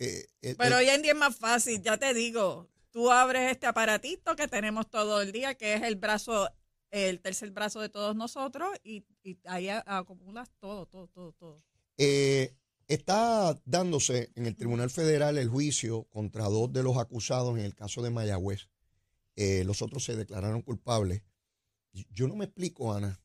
Pero 0.58 0.78
hoy 0.78 0.90
en 0.90 1.02
día 1.02 1.12
es 1.12 1.18
más 1.18 1.36
fácil, 1.36 1.82
ya 1.82 1.98
te 1.98 2.14
digo. 2.14 2.68
Tú 2.92 3.12
abres 3.12 3.52
este 3.52 3.68
aparatito 3.68 4.36
que 4.36 4.48
tenemos 4.48 4.90
todo 4.90 5.22
el 5.22 5.32
día, 5.32 5.54
que 5.56 5.76
es 5.76 5.84
el 5.84 5.96
brazo, 5.96 6.50
el 6.91 7.20
tercer 7.20 7.51
brazo 7.51 7.82
de 7.82 7.89
todos 7.89 8.15
nosotros, 8.15 8.70
y, 8.84 9.06
ahí 9.46 9.70
acumulas 9.70 10.50
todo, 10.60 10.86
todo, 10.86 11.08
todo, 11.08 11.34
todo. 11.34 11.63
Eh, 11.98 12.56
está 12.88 13.60
dándose 13.65 14.32
en 14.36 14.46
el 14.46 14.56
Tribunal 14.56 14.89
Federal 14.89 15.38
el 15.38 15.50
juicio 15.50 16.06
contra 16.06 16.46
dos 16.46 16.72
de 16.72 16.84
los 16.84 16.98
acusados 16.98 17.58
en 17.58 17.65
el 17.65 17.75
caso 17.75 18.01
de 18.01 18.10
Mayagüez. 18.10 18.70
Eh, 19.36 19.63
los 19.65 19.82
otros 19.82 20.03
se 20.03 20.15
declararon 20.15 20.62
culpables. 20.62 21.24
Yo 21.91 22.27
no 22.27 22.36
me 22.36 22.46
explico, 22.46 22.94
Ana, 22.94 23.20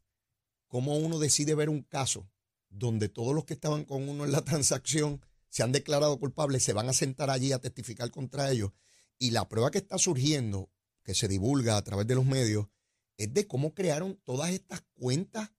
cómo 0.67 0.97
uno 0.97 1.19
decide 1.19 1.55
ver 1.55 1.69
un 1.69 1.83
caso 1.83 2.29
donde 2.69 3.09
todos 3.09 3.35
los 3.35 3.45
que 3.45 3.55
estaban 3.55 3.85
con 3.85 4.09
uno 4.09 4.25
en 4.25 4.33
la 4.33 4.43
transacción 4.45 5.21
se 5.49 5.63
han 5.63 5.73
declarado 5.73 6.19
culpables, 6.19 6.63
se 6.63 6.73
van 6.73 6.89
a 6.89 6.95
sentar 6.95 7.29
allí 7.29 7.53
a 7.53 7.61
testificar 7.61 8.11
contra 8.11 8.51
ellos. 8.51 8.73
Y 9.19 9.31
la 9.31 9.49
prueba 9.49 9.71
que 9.71 9.79
está 9.79 9.99
surgiendo, 9.99 10.71
que 11.03 11.15
se 11.15 11.29
divulga 11.29 11.77
a 11.77 11.85
través 11.85 12.07
de 12.07 12.15
los 12.15 12.25
medios, 12.25 12.69
es 13.17 13.33
de 13.33 13.47
cómo 13.47 13.75
crearon 13.75 14.21
todas 14.25 14.51
estas 14.51 14.83
cuentas 14.95 15.51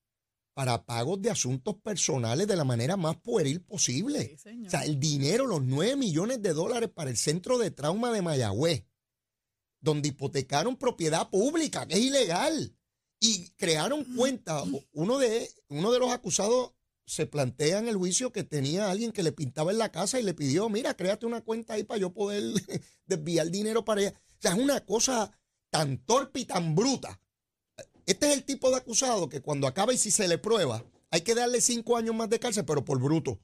para 0.53 0.85
pagos 0.85 1.21
de 1.21 1.31
asuntos 1.31 1.75
personales 1.75 2.47
de 2.47 2.55
la 2.55 2.63
manera 2.63 2.95
más 2.95 3.15
pueril 3.17 3.61
posible. 3.61 4.37
Sí. 4.41 4.65
O 4.65 4.69
sea, 4.69 4.85
el 4.85 4.99
dinero, 4.99 5.47
los 5.47 5.63
9 5.63 5.95
millones 5.95 6.41
de 6.41 6.53
dólares 6.53 6.89
para 6.93 7.09
el 7.09 7.17
centro 7.17 7.57
de 7.57 7.71
trauma 7.71 8.11
de 8.11 8.21
Mayagüez, 8.21 8.85
donde 9.79 10.09
hipotecaron 10.09 10.77
propiedad 10.77 11.29
pública, 11.29 11.87
que 11.87 11.95
es 11.95 12.01
ilegal, 12.01 12.75
y 13.19 13.49
crearon 13.51 14.03
cuentas. 14.15 14.63
Uno 14.91 15.17
de, 15.17 15.49
uno 15.69 15.91
de 15.91 15.99
los 15.99 16.11
acusados 16.11 16.73
se 17.05 17.25
plantea 17.25 17.79
en 17.79 17.87
el 17.87 17.95
juicio 17.95 18.31
que 18.31 18.43
tenía 18.43 18.89
alguien 18.89 19.11
que 19.11 19.23
le 19.23 19.31
pintaba 19.31 19.71
en 19.71 19.77
la 19.77 19.91
casa 19.91 20.19
y 20.19 20.23
le 20.23 20.33
pidió, 20.33 20.69
mira, 20.69 20.95
créate 20.95 21.25
una 21.25 21.41
cuenta 21.41 21.73
ahí 21.73 21.83
para 21.83 21.99
yo 21.99 22.13
poder 22.13 22.43
desviar 23.05 23.49
dinero 23.49 23.83
para 23.83 24.01
allá. 24.01 24.13
O 24.13 24.41
sea, 24.41 24.51
es 24.51 24.59
una 24.59 24.85
cosa 24.85 25.31
tan 25.69 25.97
torpe 25.97 26.41
y 26.41 26.45
tan 26.45 26.75
bruta. 26.75 27.19
Este 28.05 28.27
es 28.27 28.33
el 28.33 28.43
tipo 28.43 28.69
de 28.69 28.77
acusado 28.77 29.29
que 29.29 29.41
cuando 29.41 29.67
acaba 29.67 29.93
y 29.93 29.97
si 29.97 30.11
se 30.11 30.27
le 30.27 30.37
prueba, 30.37 30.83
hay 31.09 31.21
que 31.21 31.35
darle 31.35 31.61
cinco 31.61 31.95
años 31.95 32.15
más 32.15 32.29
de 32.29 32.39
cárcel, 32.39 32.65
pero 32.65 32.83
por 32.83 32.99
bruto. 33.01 33.39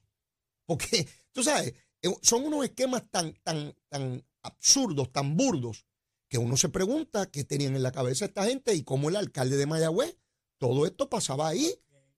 Porque, 0.66 1.08
tú 1.32 1.44
sabes, 1.44 1.74
eh, 2.02 2.10
son 2.22 2.46
unos 2.46 2.66
esquemas 2.66 3.04
tan, 3.10 3.34
tan, 3.44 3.76
tan 3.90 4.26
absurdos, 4.42 5.12
tan 5.12 5.38
burdos, 5.38 5.86
que 6.30 6.38
uno 6.38 6.58
se 6.58 6.70
pregunta 6.70 7.30
qué 7.32 7.44
tenían 7.44 7.76
en 7.76 7.84
la 7.84 7.92
cabeza 7.92 8.26
esta 8.26 8.46
gente 8.46 8.76
y 8.76 8.84
cómo 8.84 9.10
el 9.10 9.16
alcalde 9.16 9.58
de 9.58 9.66
Mayagüez, 9.66 10.18
todo 10.58 10.86
esto 10.86 11.10
pasaba 11.10 11.48
ahí 11.48 11.74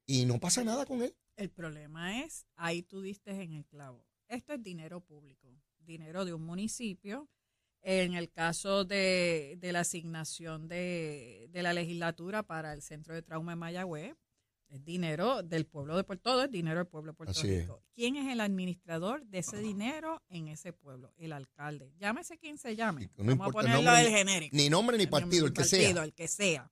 y 0.05 0.25
no 0.25 0.39
pasa 0.39 0.63
nada 0.63 0.86
con 0.86 1.01
él. 1.01 1.15
El 1.38 1.50
problema 1.50 2.24
es, 2.24 2.45
ahí 2.55 2.83
tú 2.83 3.01
diste 3.01 3.31
en 3.31 3.53
el 3.53 3.65
clavo. 3.65 4.05
Esto 4.27 4.53
es 4.53 4.62
dinero 4.62 5.01
público, 5.01 5.53
dinero 5.79 6.25
de 6.25 6.33
un 6.33 6.43
municipio. 6.43 7.29
En 7.83 8.13
el 8.13 8.29
caso 8.31 8.85
de, 8.85 9.57
de 9.59 9.71
la 9.71 9.79
asignación 9.79 10.67
de, 10.67 11.47
de 11.50 11.63
la 11.63 11.73
legislatura 11.73 12.43
para 12.43 12.73
el 12.73 12.81
Centro 12.81 13.15
de 13.15 13.23
Trauma 13.23 13.53
en 13.53 13.59
Mayagüez, 13.59 14.15
es 14.69 14.85
dinero 14.85 15.43
del 15.43 15.65
pueblo 15.65 15.97
de 15.97 16.03
Puerto 16.05 16.31
Todo 16.31 16.43
es 16.45 16.51
dinero 16.51 16.77
del 16.77 16.88
pueblo 16.88 17.11
de 17.11 17.17
Puerto 17.17 17.31
Así 17.31 17.50
es. 17.51 17.61
Rico. 17.63 17.83
¿Quién 17.93 18.15
es 18.15 18.31
el 18.31 18.39
administrador 18.39 19.25
de 19.25 19.39
ese 19.39 19.57
dinero 19.57 20.21
en 20.29 20.47
ese 20.47 20.71
pueblo? 20.71 21.11
El 21.17 21.33
alcalde. 21.33 21.91
Llámese 22.00 22.38
quien 22.38 22.57
se 22.57 22.75
llame. 22.75 23.09
No 23.17 23.25
Vamos 23.35 23.50
a 23.50 23.51
ponerlo 23.51 23.81
nombre 23.83 24.03
del 24.03 24.13
genérico. 24.13 24.55
Ni 24.55 24.69
nombre 24.69 24.97
ni 24.97 25.03
El 25.03 25.09
partido, 25.09 25.45
el 25.47 25.53
que 25.53 25.61
partido, 25.61 25.93
sea. 25.93 26.03
el 26.03 26.13
que 26.13 26.27
sea. 26.27 26.71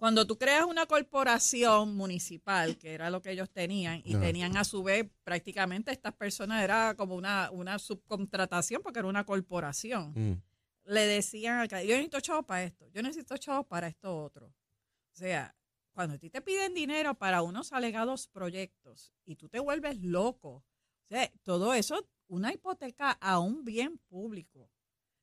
Cuando 0.00 0.26
tú 0.26 0.38
creas 0.38 0.64
una 0.64 0.86
corporación 0.86 1.94
municipal, 1.94 2.78
que 2.78 2.94
era 2.94 3.10
lo 3.10 3.20
que 3.20 3.32
ellos 3.32 3.50
tenían, 3.50 4.00
y 4.02 4.14
tenían 4.14 4.56
a 4.56 4.64
su 4.64 4.82
vez 4.82 5.06
prácticamente 5.24 5.92
estas 5.92 6.14
personas, 6.14 6.64
era 6.64 6.94
como 6.96 7.16
una, 7.16 7.50
una 7.50 7.78
subcontratación 7.78 8.80
porque 8.82 9.00
era 9.00 9.08
una 9.08 9.26
corporación. 9.26 10.14
Mm. 10.16 10.42
Le 10.84 11.00
decían 11.02 11.68
yo 11.68 11.76
necesito 11.76 12.18
chavos 12.20 12.46
para 12.46 12.62
esto, 12.62 12.88
yo 12.88 13.02
necesito 13.02 13.36
chavos 13.36 13.66
para 13.66 13.88
esto 13.88 14.24
otro. 14.24 14.46
O 14.46 15.16
sea, 15.16 15.54
cuando 15.92 16.14
a 16.14 16.18
ti 16.18 16.30
te 16.30 16.40
piden 16.40 16.72
dinero 16.72 17.14
para 17.14 17.42
unos 17.42 17.70
alegados 17.74 18.26
proyectos 18.26 19.12
y 19.26 19.36
tú 19.36 19.50
te 19.50 19.60
vuelves 19.60 19.98
loco, 20.00 20.64
o 21.04 21.08
sea, 21.08 21.30
todo 21.42 21.74
eso, 21.74 22.08
una 22.26 22.54
hipoteca 22.54 23.10
a 23.20 23.38
un 23.38 23.66
bien 23.66 23.98
público. 24.08 24.70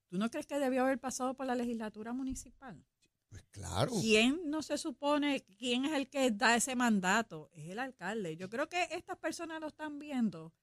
¿Tú 0.08 0.20
no 0.20 0.30
crees 0.30 0.46
que 0.46 0.60
debió 0.60 0.84
haber 0.84 1.00
pasado 1.00 1.34
por 1.34 1.48
la 1.48 1.56
legislatura 1.56 2.14
municipal? 2.14 2.86
Pues 3.30 3.44
claro. 3.52 3.92
¿Quién 4.02 4.50
no 4.50 4.62
se 4.62 4.78
supone, 4.78 5.44
quién 5.58 5.86
es 5.86 5.94
el 5.94 6.10
que 6.10 6.32
da 6.32 6.56
ese 6.56 6.76
mandato? 6.76 7.50
Es 7.54 7.70
el 7.70 7.80
alcalde. 7.80 8.38
Yo 8.38 8.50
creo 8.50 8.70
que 8.70 8.88
estas 8.92 9.18
personas 9.18 9.60
lo 9.60 9.68
están 9.68 10.00
viendo, 10.00 10.54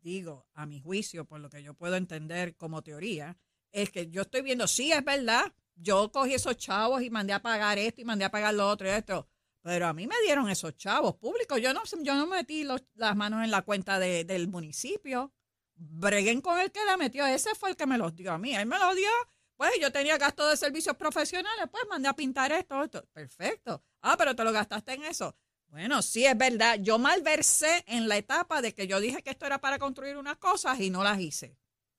digo, 0.00 0.46
a 0.54 0.66
mi 0.66 0.80
juicio, 0.80 1.24
por 1.26 1.40
lo 1.40 1.50
que 1.50 1.62
yo 1.62 1.74
puedo 1.74 1.96
entender 1.96 2.56
como 2.56 2.82
teoría, 2.82 3.36
es 3.72 3.90
que 3.90 4.08
yo 4.08 4.22
estoy 4.22 4.42
viendo, 4.42 4.66
sí, 4.66 4.92
es 4.92 5.04
verdad, 5.04 5.52
yo 5.74 6.10
cogí 6.10 6.34
esos 6.34 6.56
chavos 6.56 7.02
y 7.02 7.10
mandé 7.10 7.32
a 7.34 7.42
pagar 7.42 7.78
esto 7.78 8.00
y 8.00 8.04
mandé 8.04 8.24
a 8.24 8.30
pagar 8.30 8.54
lo 8.54 8.68
otro 8.68 8.86
y 8.86 8.90
esto, 8.90 9.28
pero 9.60 9.86
a 9.86 9.92
mí 9.92 10.06
me 10.06 10.14
dieron 10.24 10.48
esos 10.48 10.76
chavos 10.76 11.16
públicos, 11.16 11.60
yo 11.60 11.74
no, 11.74 11.82
yo 12.02 12.14
no 12.14 12.26
metí 12.26 12.64
las 12.94 13.16
manos 13.16 13.44
en 13.44 13.50
la 13.50 13.62
cuenta 13.62 13.98
de- 13.98 14.24
del 14.24 14.48
municipio, 14.48 15.32
breguen 15.74 16.40
con 16.40 16.58
el 16.58 16.70
que 16.72 16.84
la 16.86 16.96
metió, 16.96 17.26
ese 17.26 17.54
fue 17.54 17.70
el 17.70 17.76
que 17.76 17.86
me 17.86 17.98
los 17.98 18.14
dio 18.14 18.32
a 18.32 18.38
mí, 18.38 18.54
él 18.54 18.64
me 18.66 18.78
los 18.78 18.94
dio 18.96 19.10
pues 19.56 19.72
yo 19.80 19.90
tenía 19.90 20.18
gasto 20.18 20.46
de 20.48 20.56
servicios 20.56 20.96
profesionales, 20.96 21.66
pues 21.70 21.84
mandé 21.88 22.08
a 22.08 22.12
pintar 22.14 22.52
esto, 22.52 22.82
esto. 22.84 23.04
Perfecto. 23.12 23.82
Ah, 24.02 24.16
pero 24.16 24.34
te 24.36 24.44
lo 24.44 24.52
gastaste 24.52 24.92
en 24.94 25.04
eso. 25.04 25.34
Bueno, 25.68 26.00
sí 26.02 26.24
es 26.24 26.36
verdad. 26.36 26.78
Yo 26.80 26.98
malversé 26.98 27.82
en 27.86 28.08
la 28.08 28.16
etapa 28.16 28.62
de 28.62 28.72
que 28.74 28.86
yo 28.86 29.00
dije 29.00 29.22
que 29.22 29.30
esto 29.30 29.46
era 29.46 29.60
para 29.60 29.78
construir 29.78 30.16
unas 30.16 30.36
cosas 30.36 30.78
y 30.80 30.90
no 30.90 31.02
las 31.02 31.18
hice. 31.20 31.56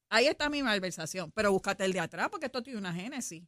Ahí 0.10 0.28
está 0.28 0.50
mi 0.50 0.64
malversación. 0.64 1.32
Pero 1.32 1.52
búscate 1.52 1.84
el 1.84 1.94
de 1.94 2.00
atrás 2.00 2.30
porque 2.30 2.46
esto 2.46 2.64
tiene 2.64 2.80
una 2.80 2.94
génesis. 2.94 3.44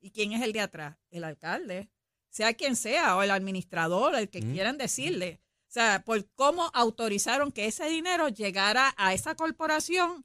¿Y 0.00 0.10
quién 0.10 0.32
es 0.32 0.42
el 0.42 0.52
de 0.52 0.60
atrás? 0.60 0.96
El 1.10 1.24
alcalde. 1.24 1.88
Sea 2.28 2.52
quien 2.54 2.76
sea, 2.76 3.16
o 3.16 3.22
el 3.22 3.30
administrador, 3.30 4.14
el 4.14 4.28
que 4.28 4.42
Mm. 4.42 4.52
quieran 4.52 4.78
decirle. 4.78 5.40
O 5.68 5.72
sea, 5.72 6.02
por 6.04 6.28
cómo 6.34 6.70
autorizaron 6.74 7.50
que 7.50 7.66
ese 7.66 7.86
dinero 7.88 8.28
llegara 8.28 8.94
a 8.98 9.14
esa 9.14 9.34
corporación 9.34 10.24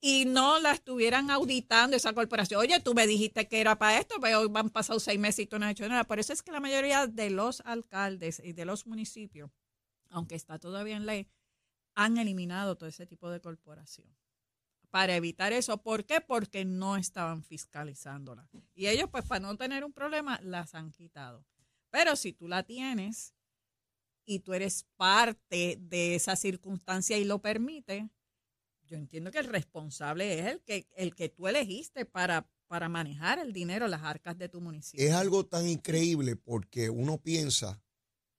y 0.00 0.24
no 0.26 0.60
la 0.60 0.72
estuvieran 0.72 1.30
auditando 1.30 1.96
esa 1.96 2.12
corporación. 2.12 2.60
Oye, 2.60 2.80
tú 2.80 2.94
me 2.94 3.06
dijiste 3.06 3.48
que 3.48 3.60
era 3.60 3.78
para 3.78 3.98
esto, 3.98 4.16
pero 4.20 4.40
hoy 4.40 4.50
han 4.54 4.70
pasado 4.70 5.00
seis 5.00 5.18
meses 5.18 5.40
y 5.40 5.46
tú 5.46 5.58
no 5.58 5.66
has 5.66 5.72
hecho 5.72 5.88
nada. 5.88 6.04
Por 6.04 6.18
eso 6.18 6.32
es 6.32 6.42
que 6.42 6.52
la 6.52 6.60
mayoría 6.60 7.06
de 7.06 7.30
los 7.30 7.60
alcaldes 7.62 8.40
y 8.44 8.52
de 8.52 8.64
los 8.64 8.86
municipios, 8.86 9.50
aunque 10.10 10.36
está 10.36 10.58
todavía 10.58 10.96
en 10.96 11.06
ley, 11.06 11.28
han 11.94 12.16
eliminado 12.16 12.76
todo 12.76 12.88
ese 12.88 13.06
tipo 13.06 13.28
de 13.30 13.40
corporación. 13.40 14.16
Para 14.90 15.16
evitar 15.16 15.52
eso. 15.52 15.82
¿Por 15.82 16.06
qué? 16.06 16.20
Porque 16.20 16.64
no 16.64 16.96
estaban 16.96 17.42
fiscalizándola. 17.42 18.48
Y 18.74 18.86
ellos, 18.86 19.10
pues, 19.10 19.24
para 19.24 19.40
no 19.40 19.56
tener 19.56 19.84
un 19.84 19.92
problema, 19.92 20.40
las 20.42 20.74
han 20.74 20.92
quitado. 20.92 21.44
Pero 21.90 22.16
si 22.16 22.32
tú 22.32 22.48
la 22.48 22.62
tienes 22.62 23.34
y 24.24 24.40
tú 24.40 24.54
eres 24.54 24.86
parte 24.96 25.76
de 25.80 26.14
esa 26.14 26.36
circunstancia 26.36 27.18
y 27.18 27.24
lo 27.24 27.40
permite, 27.42 28.08
yo 28.88 28.96
entiendo 28.96 29.30
que 29.30 29.38
el 29.38 29.46
responsable 29.46 30.38
es 30.38 30.46
el 30.46 30.60
que, 30.62 30.88
el 30.96 31.14
que 31.14 31.28
tú 31.28 31.46
elegiste 31.46 32.04
para, 32.04 32.48
para 32.66 32.88
manejar 32.88 33.38
el 33.38 33.52
dinero, 33.52 33.86
las 33.88 34.02
arcas 34.02 34.36
de 34.38 34.48
tu 34.48 34.60
municipio. 34.60 35.06
Es 35.06 35.12
algo 35.12 35.46
tan 35.46 35.68
increíble 35.68 36.36
porque 36.36 36.90
uno 36.90 37.18
piensa 37.18 37.82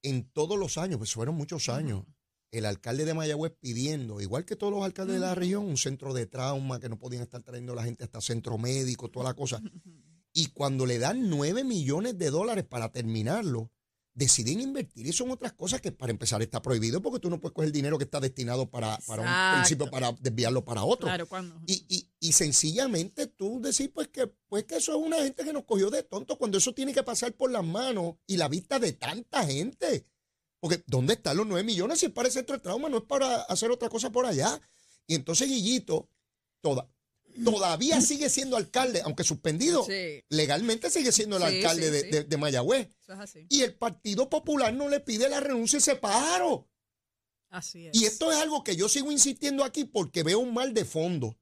en 0.02 0.30
todos 0.30 0.58
los 0.58 0.78
años, 0.78 0.98
pues 0.98 1.14
fueron 1.14 1.36
muchos 1.36 1.70
años, 1.70 2.06
el 2.52 2.66
alcalde 2.66 3.06
de 3.06 3.14
Mayagüez 3.14 3.54
pidiendo, 3.60 4.22
igual 4.22 4.46
que 4.46 4.56
todos 4.56 4.74
los 4.74 4.84
alcaldes 4.84 5.16
de 5.16 5.20
la 5.22 5.36
región, 5.36 5.66
un 5.66 5.78
centro 5.78 6.14
de 6.14 6.26
trauma, 6.26 6.80
que 6.80 6.90
no 6.90 6.98
podían 6.98 7.22
estar 7.22 7.44
trayendo 7.44 7.74
a 7.74 7.76
la 7.76 7.84
gente 7.84 8.04
hasta 8.04 8.22
centro 8.22 8.58
médico, 8.58 9.10
toda 9.10 9.26
la 9.26 9.34
cosa. 9.34 9.62
Y 10.32 10.50
cuando 10.50 10.86
le 10.86 11.00
dan 11.00 11.28
9 11.28 11.64
millones 11.64 12.18
de 12.20 12.30
dólares 12.30 12.64
para 12.64 12.92
terminarlo, 12.92 13.72
deciden 14.20 14.60
invertir 14.60 15.08
eso 15.08 15.24
en 15.24 15.32
otras 15.32 15.54
cosas 15.54 15.80
que 15.80 15.94
para 15.94 16.12
empezar 16.12 16.42
está 16.42 16.62
prohibido 16.62 17.02
porque 17.02 17.20
tú 17.20 17.30
no 17.30 17.40
puedes 17.40 17.56
coger 17.56 17.68
el 17.68 17.72
dinero 17.72 17.98
que 17.98 18.04
está 18.04 18.20
destinado 18.20 18.70
para, 18.70 18.98
para 19.08 19.22
un 19.22 19.62
principio 19.62 19.90
para 19.90 20.12
desviarlo 20.12 20.66
para 20.66 20.84
otro. 20.84 21.08
Claro. 21.08 21.26
Y, 21.66 21.86
y, 21.88 22.10
y 22.20 22.34
sencillamente 22.34 23.28
tú 23.28 23.62
decís 23.62 23.90
pues 23.94 24.10
que, 24.10 24.28
pues 24.28 24.66
que 24.66 24.76
eso 24.76 24.92
es 24.92 24.98
una 24.98 25.18
gente 25.24 25.46
que 25.46 25.54
nos 25.54 25.64
cogió 25.64 25.90
de 25.90 26.04
tonto 26.04 26.38
cuando 26.38 26.58
eso 26.58 26.74
tiene 26.74 26.94
que 26.94 27.02
pasar 27.02 27.32
por 27.32 27.50
las 27.50 27.64
manos 27.64 28.16
y 28.28 28.36
la 28.36 28.50
vista 28.50 28.78
de 28.78 28.92
tanta 28.92 29.46
gente. 29.46 30.06
Porque 30.60 30.84
¿dónde 30.86 31.14
están 31.14 31.38
los 31.38 31.48
9 31.48 31.64
millones? 31.64 32.00
Si 32.00 32.08
es 32.08 32.12
para 32.12 32.28
el 32.28 32.34
centro 32.34 32.58
de 32.58 32.62
trauma, 32.62 32.90
no 32.90 32.98
es 32.98 33.04
para 33.04 33.44
hacer 33.44 33.72
otra 33.72 33.88
cosa 33.88 34.12
por 34.12 34.26
allá. 34.26 34.60
Y 35.08 35.16
entonces 35.16 35.48
Guillito 35.48 36.10
toda, 36.60 36.92
todavía 37.44 38.02
sigue 38.02 38.30
siendo 38.30 38.58
alcalde, 38.58 39.02
aunque 39.04 39.24
suspendido, 39.24 39.84
Sí. 39.86 40.24
legalmente 40.30 40.90
sigue 40.90 41.12
siendo 41.12 41.38
el 41.38 41.44
Sí, 41.44 41.58
alcalde 41.58 41.86
sí, 41.86 41.92
de, 41.92 42.04
de- 42.04 42.24
de 42.26 42.38
Mayagüez. 42.38 42.90
Eso 43.02 43.14
es 43.14 43.20
así. 43.20 43.46
Y 43.50 43.62
el 43.62 43.74
Partido 43.76 44.30
Popular 44.30 44.74
no 44.74 44.90
le 44.90 45.00
pide 45.00 45.30
la 45.30 45.40
renuncia 45.40 45.78
a 45.78 45.82
ese 45.82 45.96
pájaro. 45.96 46.68
Así 47.50 47.88
es. 47.88 47.96
Y 47.96 48.06
esto 48.06 48.32
es 48.32 48.38
algo 48.38 48.64
que 48.64 48.76
yo 48.76 48.88
sigo 48.90 49.12
insistiendo 49.12 49.64
aquí 49.64 49.84
porque 49.86 50.24
veo 50.24 50.40
un 50.40 50.54
mal 50.54 50.74
de 50.74 50.86
fondo. 50.86 51.38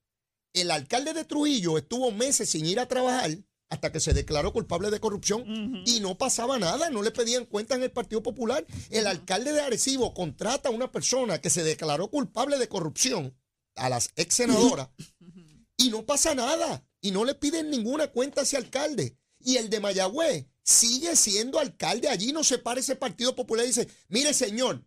El 0.53 0.72
alcalde 0.72 1.13
de 1.13 1.25
Trujillo 1.25 1.77
estuvo 1.77 2.12
meses 2.12 2.50
sin 2.50 2.65
ir 2.65 2.79
a 2.79 2.88
trabajar 2.88 3.38
hasta 3.70 3.91
que 3.91 4.00
se 4.00 4.13
declaró 4.13 4.53
culpable 4.53 4.89
de 4.89 5.01
corrupción 5.01 5.44
y 5.86 6.00
no 6.00 6.17
pasaba 6.17 6.58
nada, 6.58 6.89
no 6.89 7.01
le 7.03 7.12
pedían 7.12 7.46
cuenta 7.46 7.75
en 7.75 7.84
el 7.84 7.91
Partido 7.91 8.24
Popular. 8.24 8.65
El 8.89 9.08
alcalde 9.08 9.51
de 9.51 9.60
Arecibo 9.60 10.13
contrata 10.13 10.70
a 10.70 10.72
una 10.72 10.89
persona 10.89 11.41
que 11.41 11.50
se 11.50 11.63
declaró 11.63 12.10
culpable 12.10 12.58
de 12.58 12.70
corrupción, 12.70 13.38
a 13.75 13.89
las 13.89 14.10
ex 14.15 14.36
senadoras, 14.36 14.88
y 15.78 15.90
no 15.90 16.06
pasa 16.06 16.36
nada. 16.36 16.84
Y 17.00 17.12
no 17.12 17.24
le 17.24 17.36
piden 17.36 17.70
ninguna 17.70 18.08
cuenta 18.08 18.42
a 18.42 18.44
ese 18.44 18.58
alcalde. 18.58 19.18
Y 19.40 19.58
el 19.58 19.70
de 19.70 19.80
Mayagüez 19.80 20.48
sigue 20.64 21.16
siendo 21.16 21.60
alcalde. 21.60 22.10
Allí 22.10 22.34
no 22.34 22.44
se 22.44 22.58
para 22.58 22.80
ese 22.80 22.96
Partido 22.96 23.36
Popular 23.36 23.64
y 23.66 23.70
dice, 23.70 23.88
mire 24.10 24.34
señor, 24.34 24.84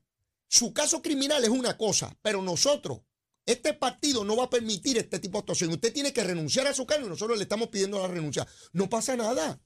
su 0.48 0.72
caso 0.74 1.00
criminal 1.00 1.42
es 1.44 1.50
una 1.50 1.78
cosa, 1.78 2.14
pero 2.22 2.42
nosotros, 2.42 3.00
este 3.46 3.72
partido 3.72 4.24
no 4.24 4.36
va 4.36 4.44
a 4.44 4.50
permitir 4.50 4.98
este 4.98 5.18
tipo 5.20 5.38
de 5.38 5.40
actuación. 5.40 5.70
Usted 5.70 5.92
tiene 5.92 6.12
que 6.12 6.24
renunciar 6.24 6.66
a 6.66 6.74
su 6.74 6.84
cargo 6.86 7.06
y 7.06 7.10
nosotros 7.10 7.38
le 7.38 7.44
estamos 7.44 7.68
pidiendo 7.68 8.00
la 8.00 8.08
renuncia. 8.08 8.46
No 8.72 8.88
pasa 8.90 9.16
nada. 9.16 9.60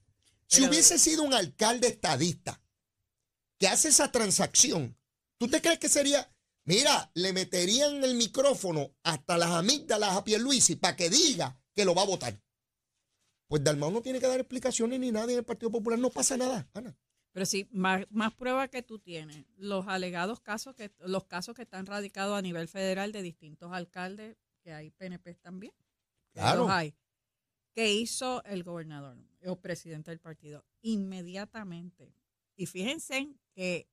Si 0.47 0.61
Pero- 0.61 0.69
hubiese 0.71 0.99
sido 0.99 1.23
un 1.23 1.33
alcalde 1.33 1.87
estadista 1.87 2.61
que 3.57 3.67
hace 3.67 3.89
esa 3.89 4.11
transacción, 4.11 4.97
¿tú 5.37 5.47
te 5.47 5.61
crees 5.61 5.79
que 5.79 5.89
sería, 5.89 6.31
mira, 6.65 7.11
le 7.13 7.33
meterían 7.33 8.03
el 8.03 8.15
micrófono 8.15 8.93
hasta 9.03 9.37
las 9.37 9.51
amígdalas 9.51 10.17
a 10.17 10.23
Pierluisi 10.23 10.75
para 10.75 10.95
que 10.95 11.09
diga 11.09 11.59
que 11.73 11.85
lo 11.85 11.95
va 11.95 12.03
a 12.03 12.07
votar? 12.07 12.39
Pues 13.47 13.63
Dalmau 13.63 13.91
no 13.91 14.01
tiene 14.01 14.19
que 14.19 14.27
dar 14.27 14.39
explicaciones 14.39 14.99
ni 14.99 15.11
nada 15.11 15.31
en 15.31 15.37
el 15.39 15.45
Partido 15.45 15.71
Popular, 15.71 15.99
no 15.99 16.09
pasa 16.09 16.35
nada, 16.35 16.67
Ana. 16.73 16.97
Pero 17.31 17.45
sí, 17.45 17.67
más, 17.71 18.05
más 18.09 18.33
prueba 18.33 18.69
que 18.69 18.81
tú 18.81 18.97
tienes. 18.97 19.45
Los 19.57 19.87
alegados 19.87 20.39
casos 20.39 20.73
que, 20.73 20.93
los 20.99 21.25
casos 21.25 21.53
que 21.53 21.63
están 21.63 21.85
radicados 21.85 22.37
a 22.37 22.41
nivel 22.41 22.67
federal 22.69 23.11
de 23.11 23.21
distintos 23.21 23.73
alcaldes, 23.73 24.37
que 24.61 24.73
hay 24.73 24.89
PNP 24.91 25.35
también. 25.35 25.73
Claro. 26.31 26.61
los 26.61 26.69
hay. 26.69 26.95
Que 27.73 27.93
hizo 27.93 28.41
el 28.45 28.63
gobernador 28.63 29.17
o 29.45 29.59
presidente 29.59 30.11
del 30.11 30.19
partido 30.19 30.65
inmediatamente. 30.81 32.15
Y 32.55 32.67
fíjense 32.67 33.27
que 33.53 33.89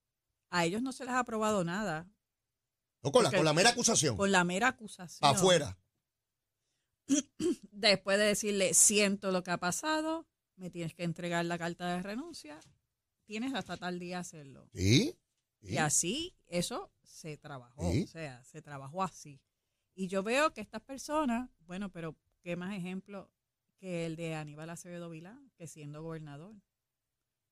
a 0.50 0.64
ellos 0.64 0.80
no 0.80 0.92
se 0.92 1.04
les 1.04 1.12
ha 1.12 1.18
aprobado 1.18 1.64
nada 1.64 2.08
No, 3.02 3.10
con, 3.12 3.24
la, 3.24 3.30
con 3.32 3.44
la 3.44 3.52
mera 3.52 3.70
acusación, 3.70 4.16
con 4.16 4.30
la 4.30 4.44
mera 4.44 4.68
acusación. 4.68 5.20
para 5.20 5.36
afuera. 5.38 5.78
Después 7.72 8.18
de 8.18 8.24
decirle, 8.26 8.74
siento 8.74 9.30
lo 9.32 9.42
que 9.42 9.50
ha 9.50 9.58
pasado, 9.58 10.26
me 10.56 10.70
tienes 10.70 10.94
que 10.94 11.04
entregar 11.04 11.44
la 11.44 11.58
carta 11.58 11.96
de 11.96 12.02
renuncia, 12.02 12.60
tienes 13.24 13.54
hasta 13.54 13.76
tal 13.76 13.98
día 13.98 14.20
hacerlo. 14.20 14.68
¿Sí? 14.74 15.18
Y 15.60 15.76
así 15.78 16.36
eso 16.46 16.92
se 17.02 17.36
trabajó, 17.36 17.90
Sí. 17.92 18.02
o 18.02 18.06
sea, 18.06 18.42
se 18.44 18.62
trabajó 18.62 19.02
así. 19.02 19.40
Y 19.94 20.08
yo 20.08 20.22
veo 20.22 20.52
que 20.52 20.60
estas 20.60 20.82
personas, 20.82 21.50
bueno, 21.60 21.90
pero 21.90 22.16
qué 22.42 22.56
más 22.56 22.74
ejemplo 22.74 23.30
que 23.78 24.06
el 24.06 24.16
de 24.16 24.34
Aníbal 24.34 24.70
Acevedo 24.70 25.10
Vilán, 25.10 25.50
que 25.56 25.66
siendo 25.66 26.02
gobernador, 26.02 26.54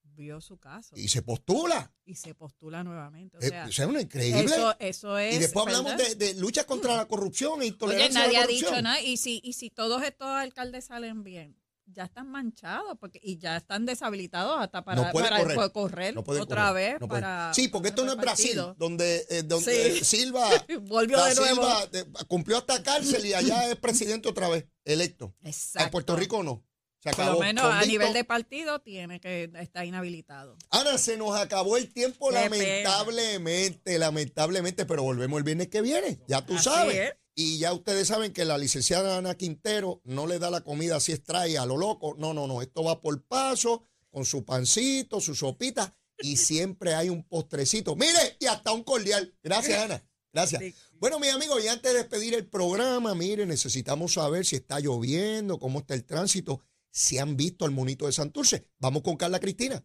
vio 0.03 0.41
su 0.41 0.59
caso 0.59 0.95
Y 0.97 1.09
se 1.09 1.23
postula. 1.23 1.93
y 2.05 2.15
se 2.17 2.35
postula 2.35 2.85
nuevamente. 2.85 3.37
O 3.39 3.41
Eh, 3.41 3.49
sea, 3.49 3.67
o 3.67 3.73
sea, 3.73 3.87
una 3.87 4.01
increíble. 4.03 4.41
eso, 4.45 4.77
eso 4.79 5.19
es. 5.19 5.37
y 5.37 5.39
después 5.39 5.67
hablamos 5.67 5.97
de, 5.97 6.15
de 6.15 6.35
lucha 6.35 6.65
contra 6.65 6.97
la 6.97 7.07
corrupción 7.07 7.53
e 7.53 7.57
Oye, 7.57 7.67
intolerancia 7.69 8.21
a 8.21 8.25
nadie 8.27 8.39
ha 8.39 8.47
dicho 8.47 8.83
nada. 8.83 9.01
Y 9.01 9.17
si, 9.17 9.41
y 9.45 9.55
si 9.55 9.71
todos 9.71 10.03
estos 10.03 10.29
alcaldes 10.29 10.87
salen 10.87 11.23
bien, 11.23 11.57
ya 11.93 12.05
están 12.05 12.31
manchados 12.31 12.97
porque 13.01 13.19
y 13.23 13.39
ya 13.39 13.57
están 13.57 13.85
deshabilitados 13.87 14.61
hasta 14.61 14.85
para, 14.85 15.03
No 15.03 15.13
para 15.13 15.41
correr. 15.73 16.15
No 16.15 16.21
otra 16.21 16.69
correr, 16.69 16.75
vez 16.93 17.01
no 17.01 17.09
pueden. 17.09 17.23
para. 17.25 17.55
Sí, 17.55 17.67
porque 17.69 17.89
esto 17.89 18.05
no 18.05 18.13
es 18.13 18.19
Brasil, 18.19 18.61
donde, 18.77 19.27
eh, 19.29 19.43
donde 19.43 19.95
Sí. 19.95 19.99
eh, 20.01 20.05
Silva, 20.05 20.49
Volvió 20.83 21.25
de 21.25 21.35
nuevo. 21.35 21.63
Silva 21.63 21.89
cumplió 22.29 22.59
hasta 22.59 22.83
cárcel 22.83 23.25
y 23.27 23.33
allá 23.35 23.69
es 23.71 23.77
presidente 23.77 24.29
otra 24.29 24.49
vez, 24.49 24.67
electo. 24.85 25.35
Exacto. 25.43 25.85
En 25.87 25.91
Puerto 25.91 26.15
Rico 26.15 26.43
no. 26.45 26.65
Se 27.03 27.11
Por 27.13 27.25
lo 27.25 27.39
menos 27.41 27.65
a 27.65 27.85
nivel 27.87 28.13
de 28.13 28.25
partido 28.25 28.81
tiene 28.81 29.21
que 29.21 29.51
estar 29.59 29.87
inhabilitado. 29.87 30.57
Ana, 30.71 30.99
se 30.99 31.17
nos 31.17 31.35
acabó 31.35 31.79
el 31.79 31.91
tiempo, 31.93 32.29
Qué 32.29 32.35
lamentablemente, 32.35 33.99
lamentablemente, 33.99 34.85
pero 34.85 35.03
volvemos 35.03 35.39
el 35.39 35.45
viernes 35.45 35.69
que 35.69 35.81
viene, 35.81 36.21
ya 36.29 36.45
tú 36.45 36.57
Así 36.57 36.65
sabes. 36.65 36.97
es. 36.97 37.13
Y 37.35 37.59
ya 37.59 37.73
ustedes 37.73 38.09
saben 38.09 38.35
que 38.35 38.45
la 38.45 38.59
licenciada 38.59 39.17
Ana 39.17 39.35
Quintero 39.35 40.03
no 40.05 40.27
le 40.27 40.39
da 40.39 40.51
la 40.51 40.61
comida 40.61 40.97
así 40.97 41.13
extrae 41.13 41.57
a 41.57 41.65
lo 41.65 41.79
loco. 41.79 42.15
No, 42.19 42.35
no, 42.35 42.47
no. 42.47 42.61
Esto 42.61 42.85
va 42.85 43.01
por 43.01 43.23
paso, 43.23 43.87
con 44.11 44.27
su 44.27 44.45
pancito, 44.45 45.21
su 45.21 45.35
sopita, 45.35 45.97
y 46.19 46.37
siempre 46.37 46.95
hay 46.95 47.09
un 47.09 47.23
postrecito. 47.23 47.97
Mire, 47.97 48.37
y 48.39 48.45
hasta 48.45 48.73
un 48.73 48.83
cordial. 48.83 49.35
Gracias, 49.43 49.83
Ana. 49.83 50.05
Gracias. 50.35 50.61
Sí. 50.63 50.75
Bueno, 50.99 51.19
mis 51.19 51.33
amigos, 51.33 51.65
y 51.65 51.69
antes 51.69 51.93
de 51.93 51.99
despedir 51.99 52.35
el 52.35 52.47
programa, 52.47 53.15
mire, 53.15 53.47
necesitamos 53.47 54.13
saber 54.13 54.45
si 54.45 54.57
está 54.57 54.79
lloviendo, 54.79 55.59
cómo 55.59 55.79
está 55.79 55.95
el 55.95 56.05
tránsito, 56.05 56.61
si 56.91 57.19
han 57.19 57.37
visto 57.37 57.65
al 57.65 57.71
monito 57.71 58.07
de 58.07 58.13
Santurce. 58.13 58.67
Vamos 58.79 59.03
con 59.03 59.17
Carla 59.17 59.41
Cristina. 59.41 59.85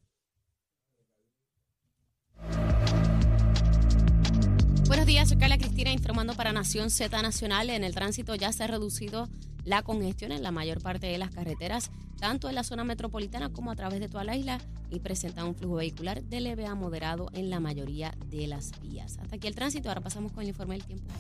Buenos 4.87 5.07
días, 5.07 5.29
soy 5.29 5.37
Carla 5.37 5.57
Cristina 5.57 5.91
informando 5.91 6.35
para 6.35 6.53
Nación 6.53 6.89
Z 6.89 7.21
Nacional. 7.21 7.69
En 7.69 7.83
el 7.83 7.95
tránsito 7.95 8.35
ya 8.35 8.51
se 8.51 8.63
ha 8.63 8.67
reducido 8.67 9.27
la 9.63 9.81
congestión 9.81 10.31
en 10.31 10.43
la 10.43 10.51
mayor 10.51 10.81
parte 10.81 11.07
de 11.07 11.17
las 11.17 11.31
carreteras, 11.31 11.89
tanto 12.19 12.49
en 12.49 12.55
la 12.55 12.63
zona 12.63 12.83
metropolitana 12.83 13.51
como 13.51 13.71
a 13.71 13.75
través 13.75 13.99
de 13.99 14.07
toda 14.07 14.23
la 14.23 14.37
isla, 14.37 14.61
y 14.91 14.99
presenta 14.99 15.43
un 15.43 15.55
flujo 15.55 15.75
vehicular 15.75 16.23
de 16.23 16.39
leve 16.39 16.67
a 16.67 16.75
moderado 16.75 17.29
en 17.33 17.49
la 17.49 17.59
mayoría 17.59 18.13
de 18.27 18.45
las 18.45 18.79
vías. 18.81 19.17
Hasta 19.17 19.37
aquí 19.37 19.47
el 19.47 19.55
tránsito, 19.55 19.89
ahora 19.89 20.01
pasamos 20.01 20.31
con 20.31 20.43
el 20.43 20.49
informe 20.49 20.75
del 20.75 20.85
tiempo. 20.85 21.11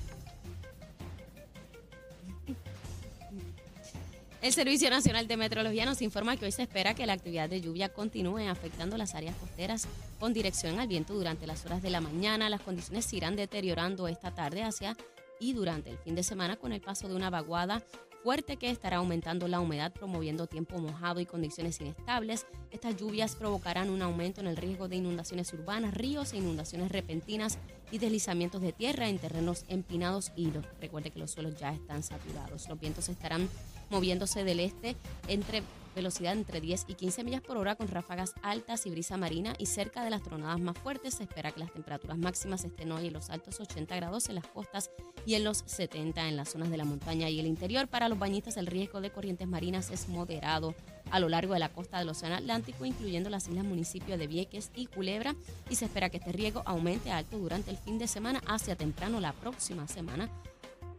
El 4.45 4.53
Servicio 4.53 4.91
Nacional 4.91 5.27
de 5.27 5.37
Meteorología 5.37 5.87
nos 5.87 6.03
informa 6.03 6.37
que 6.37 6.45
hoy 6.45 6.51
se 6.51 6.61
espera 6.61 6.93
que 6.93 7.07
la 7.07 7.13
actividad 7.13 7.49
de 7.49 7.61
lluvia 7.61 7.89
continúe 7.89 8.47
afectando 8.47 8.95
las 8.95 9.15
áreas 9.15 9.35
costeras 9.37 9.87
con 10.19 10.33
dirección 10.33 10.79
al 10.79 10.87
viento 10.87 11.15
durante 11.15 11.47
las 11.47 11.65
horas 11.65 11.81
de 11.81 11.89
la 11.89 11.99
mañana. 11.99 12.47
Las 12.47 12.61
condiciones 12.61 13.05
se 13.05 13.15
irán 13.15 13.35
deteriorando 13.35 14.07
esta 14.07 14.35
tarde 14.35 14.61
hacia 14.61 14.95
y 15.39 15.53
durante 15.53 15.89
el 15.89 15.97
fin 15.97 16.13
de 16.13 16.21
semana 16.21 16.57
con 16.57 16.73
el 16.73 16.81
paso 16.81 17.07
de 17.07 17.15
una 17.15 17.31
vaguada 17.31 17.81
fuerte 18.21 18.57
que 18.57 18.69
estará 18.69 18.97
aumentando 18.97 19.47
la 19.47 19.59
humedad, 19.59 19.91
promoviendo 19.91 20.45
tiempo 20.45 20.77
mojado 20.77 21.19
y 21.19 21.25
condiciones 21.25 21.81
inestables. 21.81 22.45
Estas 22.69 22.97
lluvias 22.97 23.35
provocarán 23.35 23.89
un 23.89 24.03
aumento 24.03 24.41
en 24.41 24.47
el 24.47 24.57
riesgo 24.57 24.87
de 24.87 24.97
inundaciones 24.97 25.51
urbanas, 25.53 25.95
ríos 25.95 26.33
e 26.33 26.37
inundaciones 26.37 26.91
repentinas 26.91 27.57
y 27.91 27.97
deslizamientos 27.97 28.61
de 28.61 28.73
tierra 28.73 29.07
en 29.09 29.19
terrenos 29.19 29.65
empinados 29.67 30.31
y 30.35 30.51
los, 30.51 30.65
recuerde 30.79 31.11
que 31.11 31.19
los 31.19 31.31
suelos 31.31 31.55
ya 31.59 31.73
están 31.73 32.03
saturados. 32.03 32.67
Los 32.67 32.79
vientos 32.79 33.09
estarán 33.09 33.49
moviéndose 33.89 34.43
del 34.43 34.59
este 34.59 34.95
entre 35.27 35.63
velocidad 35.95 36.33
entre 36.33 36.59
10 36.59 36.85
y 36.89 36.95
15 36.95 37.23
millas 37.23 37.41
por 37.41 37.57
hora 37.57 37.75
con 37.75 37.87
ráfagas 37.87 38.33
altas 38.41 38.85
y 38.85 38.89
brisa 38.89 39.15
marina 39.15 39.53
y 39.57 39.67
cerca 39.67 40.03
de 40.03 40.09
las 40.09 40.21
tronadas 40.21 40.59
más 40.59 40.77
fuertes 40.77 41.15
se 41.15 41.23
espera 41.23 41.51
que 41.51 41.61
las 41.61 41.71
temperaturas 41.71 42.17
máximas 42.17 42.65
estén 42.65 42.91
hoy 42.91 43.07
en 43.07 43.13
los 43.13 43.29
altos 43.29 43.59
80 43.59 43.95
grados 43.95 44.27
en 44.27 44.35
las 44.35 44.45
costas 44.45 44.91
y 45.25 45.35
en 45.35 45.45
los 45.45 45.63
70 45.65 46.27
en 46.27 46.35
las 46.35 46.49
zonas 46.49 46.69
de 46.69 46.77
la 46.77 46.85
montaña 46.85 47.29
y 47.29 47.39
el 47.39 47.47
interior. 47.47 47.87
Para 47.87 48.09
los 48.09 48.19
bañistas 48.19 48.57
el 48.57 48.67
riesgo 48.67 48.99
de 48.99 49.11
corrientes 49.11 49.47
marinas 49.47 49.89
es 49.89 50.09
moderado 50.09 50.75
a 51.11 51.19
lo 51.19 51.29
largo 51.29 51.53
de 51.53 51.59
la 51.59 51.69
costa 51.69 51.99
del 51.99 52.09
Océano 52.09 52.35
Atlántico, 52.35 52.85
incluyendo 52.85 53.29
las 53.29 53.47
islas 53.47 53.65
municipios 53.65 54.19
de 54.19 54.27
Vieques 54.27 54.71
y 54.75 54.87
Culebra, 54.87 55.35
y 55.69 55.75
se 55.75 55.85
espera 55.85 56.09
que 56.09 56.17
este 56.17 56.31
riesgo 56.31 56.63
aumente 56.65 57.11
alto 57.11 57.37
durante 57.37 57.71
el 57.71 57.77
fin 57.77 57.97
de 57.97 58.07
semana 58.07 58.41
hacia 58.47 58.75
temprano 58.75 59.19
la 59.19 59.33
próxima 59.33 59.87
semana 59.87 60.29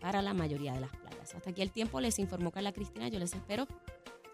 para 0.01 0.23
la 0.23 0.35
mayoría 0.35 0.73
de 0.73 0.81
las 0.81 0.91
playas. 0.91 1.35
Hasta 1.35 1.51
aquí 1.51 1.63
el 1.63 1.71
tiempo, 1.71 2.01
les 2.01 2.19
informó 2.19 2.51
Carla 2.51 2.73
Cristina, 2.73 3.09
yo 3.09 3.19
les 3.19 3.35
espero 3.35 3.67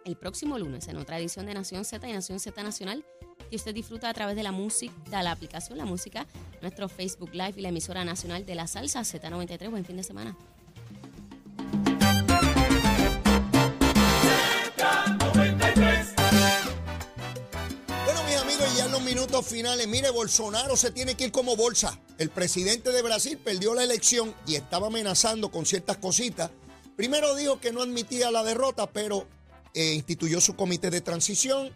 el 0.04 0.16
próximo 0.16 0.58
lunes 0.58 0.88
en 0.88 0.96
otra 0.96 1.18
edición 1.18 1.46
de 1.46 1.54
Nación 1.54 1.84
Z 1.84 2.08
y 2.08 2.12
Nación 2.12 2.40
Z 2.40 2.62
Nacional 2.62 3.04
que 3.50 3.56
usted 3.56 3.74
disfruta 3.74 4.08
a 4.08 4.14
través 4.14 4.36
de 4.36 4.42
la 4.42 4.52
música, 4.52 4.94
de 5.10 5.22
la 5.22 5.32
aplicación 5.32 5.78
La 5.78 5.84
Música, 5.84 6.26
nuestro 6.60 6.88
Facebook 6.88 7.30
Live 7.32 7.54
y 7.56 7.60
la 7.60 7.68
emisora 7.68 8.04
nacional 8.04 8.46
de 8.46 8.54
la 8.54 8.66
salsa 8.66 9.00
Z93. 9.00 9.70
Buen 9.70 9.84
fin 9.84 9.96
de 9.96 10.02
semana. 10.02 10.36
Finales, 19.42 19.88
mire, 19.88 20.10
Bolsonaro 20.10 20.76
se 20.76 20.90
tiene 20.90 21.14
que 21.14 21.24
ir 21.24 21.32
como 21.32 21.56
bolsa. 21.56 21.98
El 22.18 22.30
presidente 22.30 22.90
de 22.90 23.02
Brasil 23.02 23.38
perdió 23.38 23.74
la 23.74 23.84
elección 23.84 24.34
y 24.46 24.54
estaba 24.54 24.88
amenazando 24.88 25.50
con 25.50 25.66
ciertas 25.66 25.98
cositas. 25.98 26.50
Primero 26.96 27.34
dijo 27.34 27.60
que 27.60 27.72
no 27.72 27.82
admitía 27.82 28.30
la 28.30 28.42
derrota, 28.44 28.90
pero 28.90 29.26
eh, 29.74 29.92
instituyó 29.94 30.40
su 30.40 30.54
comité 30.54 30.90
de 30.90 31.00
transición 31.00 31.70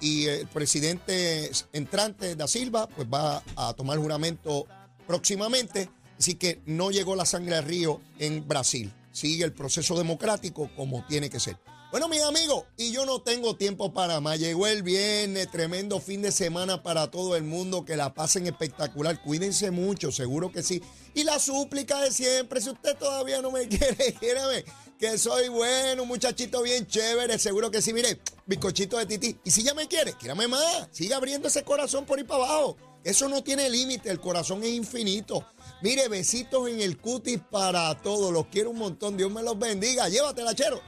y 0.00 0.26
el 0.26 0.46
presidente 0.46 1.50
entrante 1.72 2.34
da 2.36 2.48
Silva 2.48 2.88
pues 2.88 3.08
va 3.08 3.42
a 3.56 3.74
tomar 3.74 3.98
juramento 3.98 4.66
próximamente. 5.06 5.90
Así 6.18 6.34
que 6.34 6.60
no 6.66 6.90
llegó 6.90 7.16
la 7.16 7.24
sangre 7.24 7.56
al 7.56 7.64
río 7.64 8.00
en 8.18 8.46
Brasil. 8.46 8.92
Sigue 9.12 9.44
el 9.44 9.52
proceso 9.52 9.96
democrático 9.96 10.70
como 10.76 11.04
tiene 11.06 11.30
que 11.30 11.40
ser. 11.40 11.56
Bueno, 11.90 12.08
mis 12.08 12.22
amigos, 12.22 12.66
y 12.76 12.92
yo 12.92 13.04
no 13.04 13.20
tengo 13.20 13.56
tiempo 13.56 13.92
para 13.92 14.20
más. 14.20 14.38
Llegó 14.38 14.68
el 14.68 14.84
viernes, 14.84 15.50
tremendo 15.50 15.98
fin 15.98 16.22
de 16.22 16.30
semana 16.30 16.84
para 16.84 17.10
todo 17.10 17.34
el 17.34 17.42
mundo. 17.42 17.84
Que 17.84 17.96
la 17.96 18.14
pasen 18.14 18.46
espectacular. 18.46 19.20
Cuídense 19.20 19.72
mucho, 19.72 20.12
seguro 20.12 20.52
que 20.52 20.62
sí. 20.62 20.80
Y 21.14 21.24
la 21.24 21.40
súplica 21.40 22.00
de 22.00 22.12
siempre, 22.12 22.60
si 22.60 22.70
usted 22.70 22.96
todavía 22.96 23.42
no 23.42 23.50
me 23.50 23.66
quiere, 23.68 24.14
quiérame, 24.20 24.64
que 25.00 25.18
soy 25.18 25.48
bueno, 25.48 26.04
muchachito 26.04 26.62
bien 26.62 26.86
chévere, 26.86 27.40
seguro 27.40 27.72
que 27.72 27.82
sí. 27.82 27.92
Mire, 27.92 28.20
bizcochito 28.46 28.96
de 28.96 29.06
titi. 29.06 29.36
Y 29.42 29.50
si 29.50 29.64
ya 29.64 29.74
me 29.74 29.88
quiere, 29.88 30.12
quiérame 30.12 30.46
más. 30.46 30.88
Siga 30.92 31.16
abriendo 31.16 31.48
ese 31.48 31.64
corazón 31.64 32.06
por 32.06 32.18
ahí 32.18 32.24
para 32.24 32.44
abajo. 32.44 32.76
Eso 33.02 33.28
no 33.28 33.42
tiene 33.42 33.68
límite, 33.68 34.10
el 34.10 34.20
corazón 34.20 34.62
es 34.62 34.70
infinito. 34.70 35.44
Mire, 35.82 36.08
besitos 36.08 36.68
en 36.68 36.80
el 36.80 36.98
cutis 36.98 37.40
para 37.50 37.94
todos. 38.02 38.32
Los 38.32 38.46
quiero 38.46 38.70
un 38.70 38.78
montón. 38.78 39.16
Dios 39.16 39.32
me 39.32 39.42
los 39.42 39.58
bendiga. 39.58 40.08
Llévatela, 40.08 40.54
chero. 40.54 40.80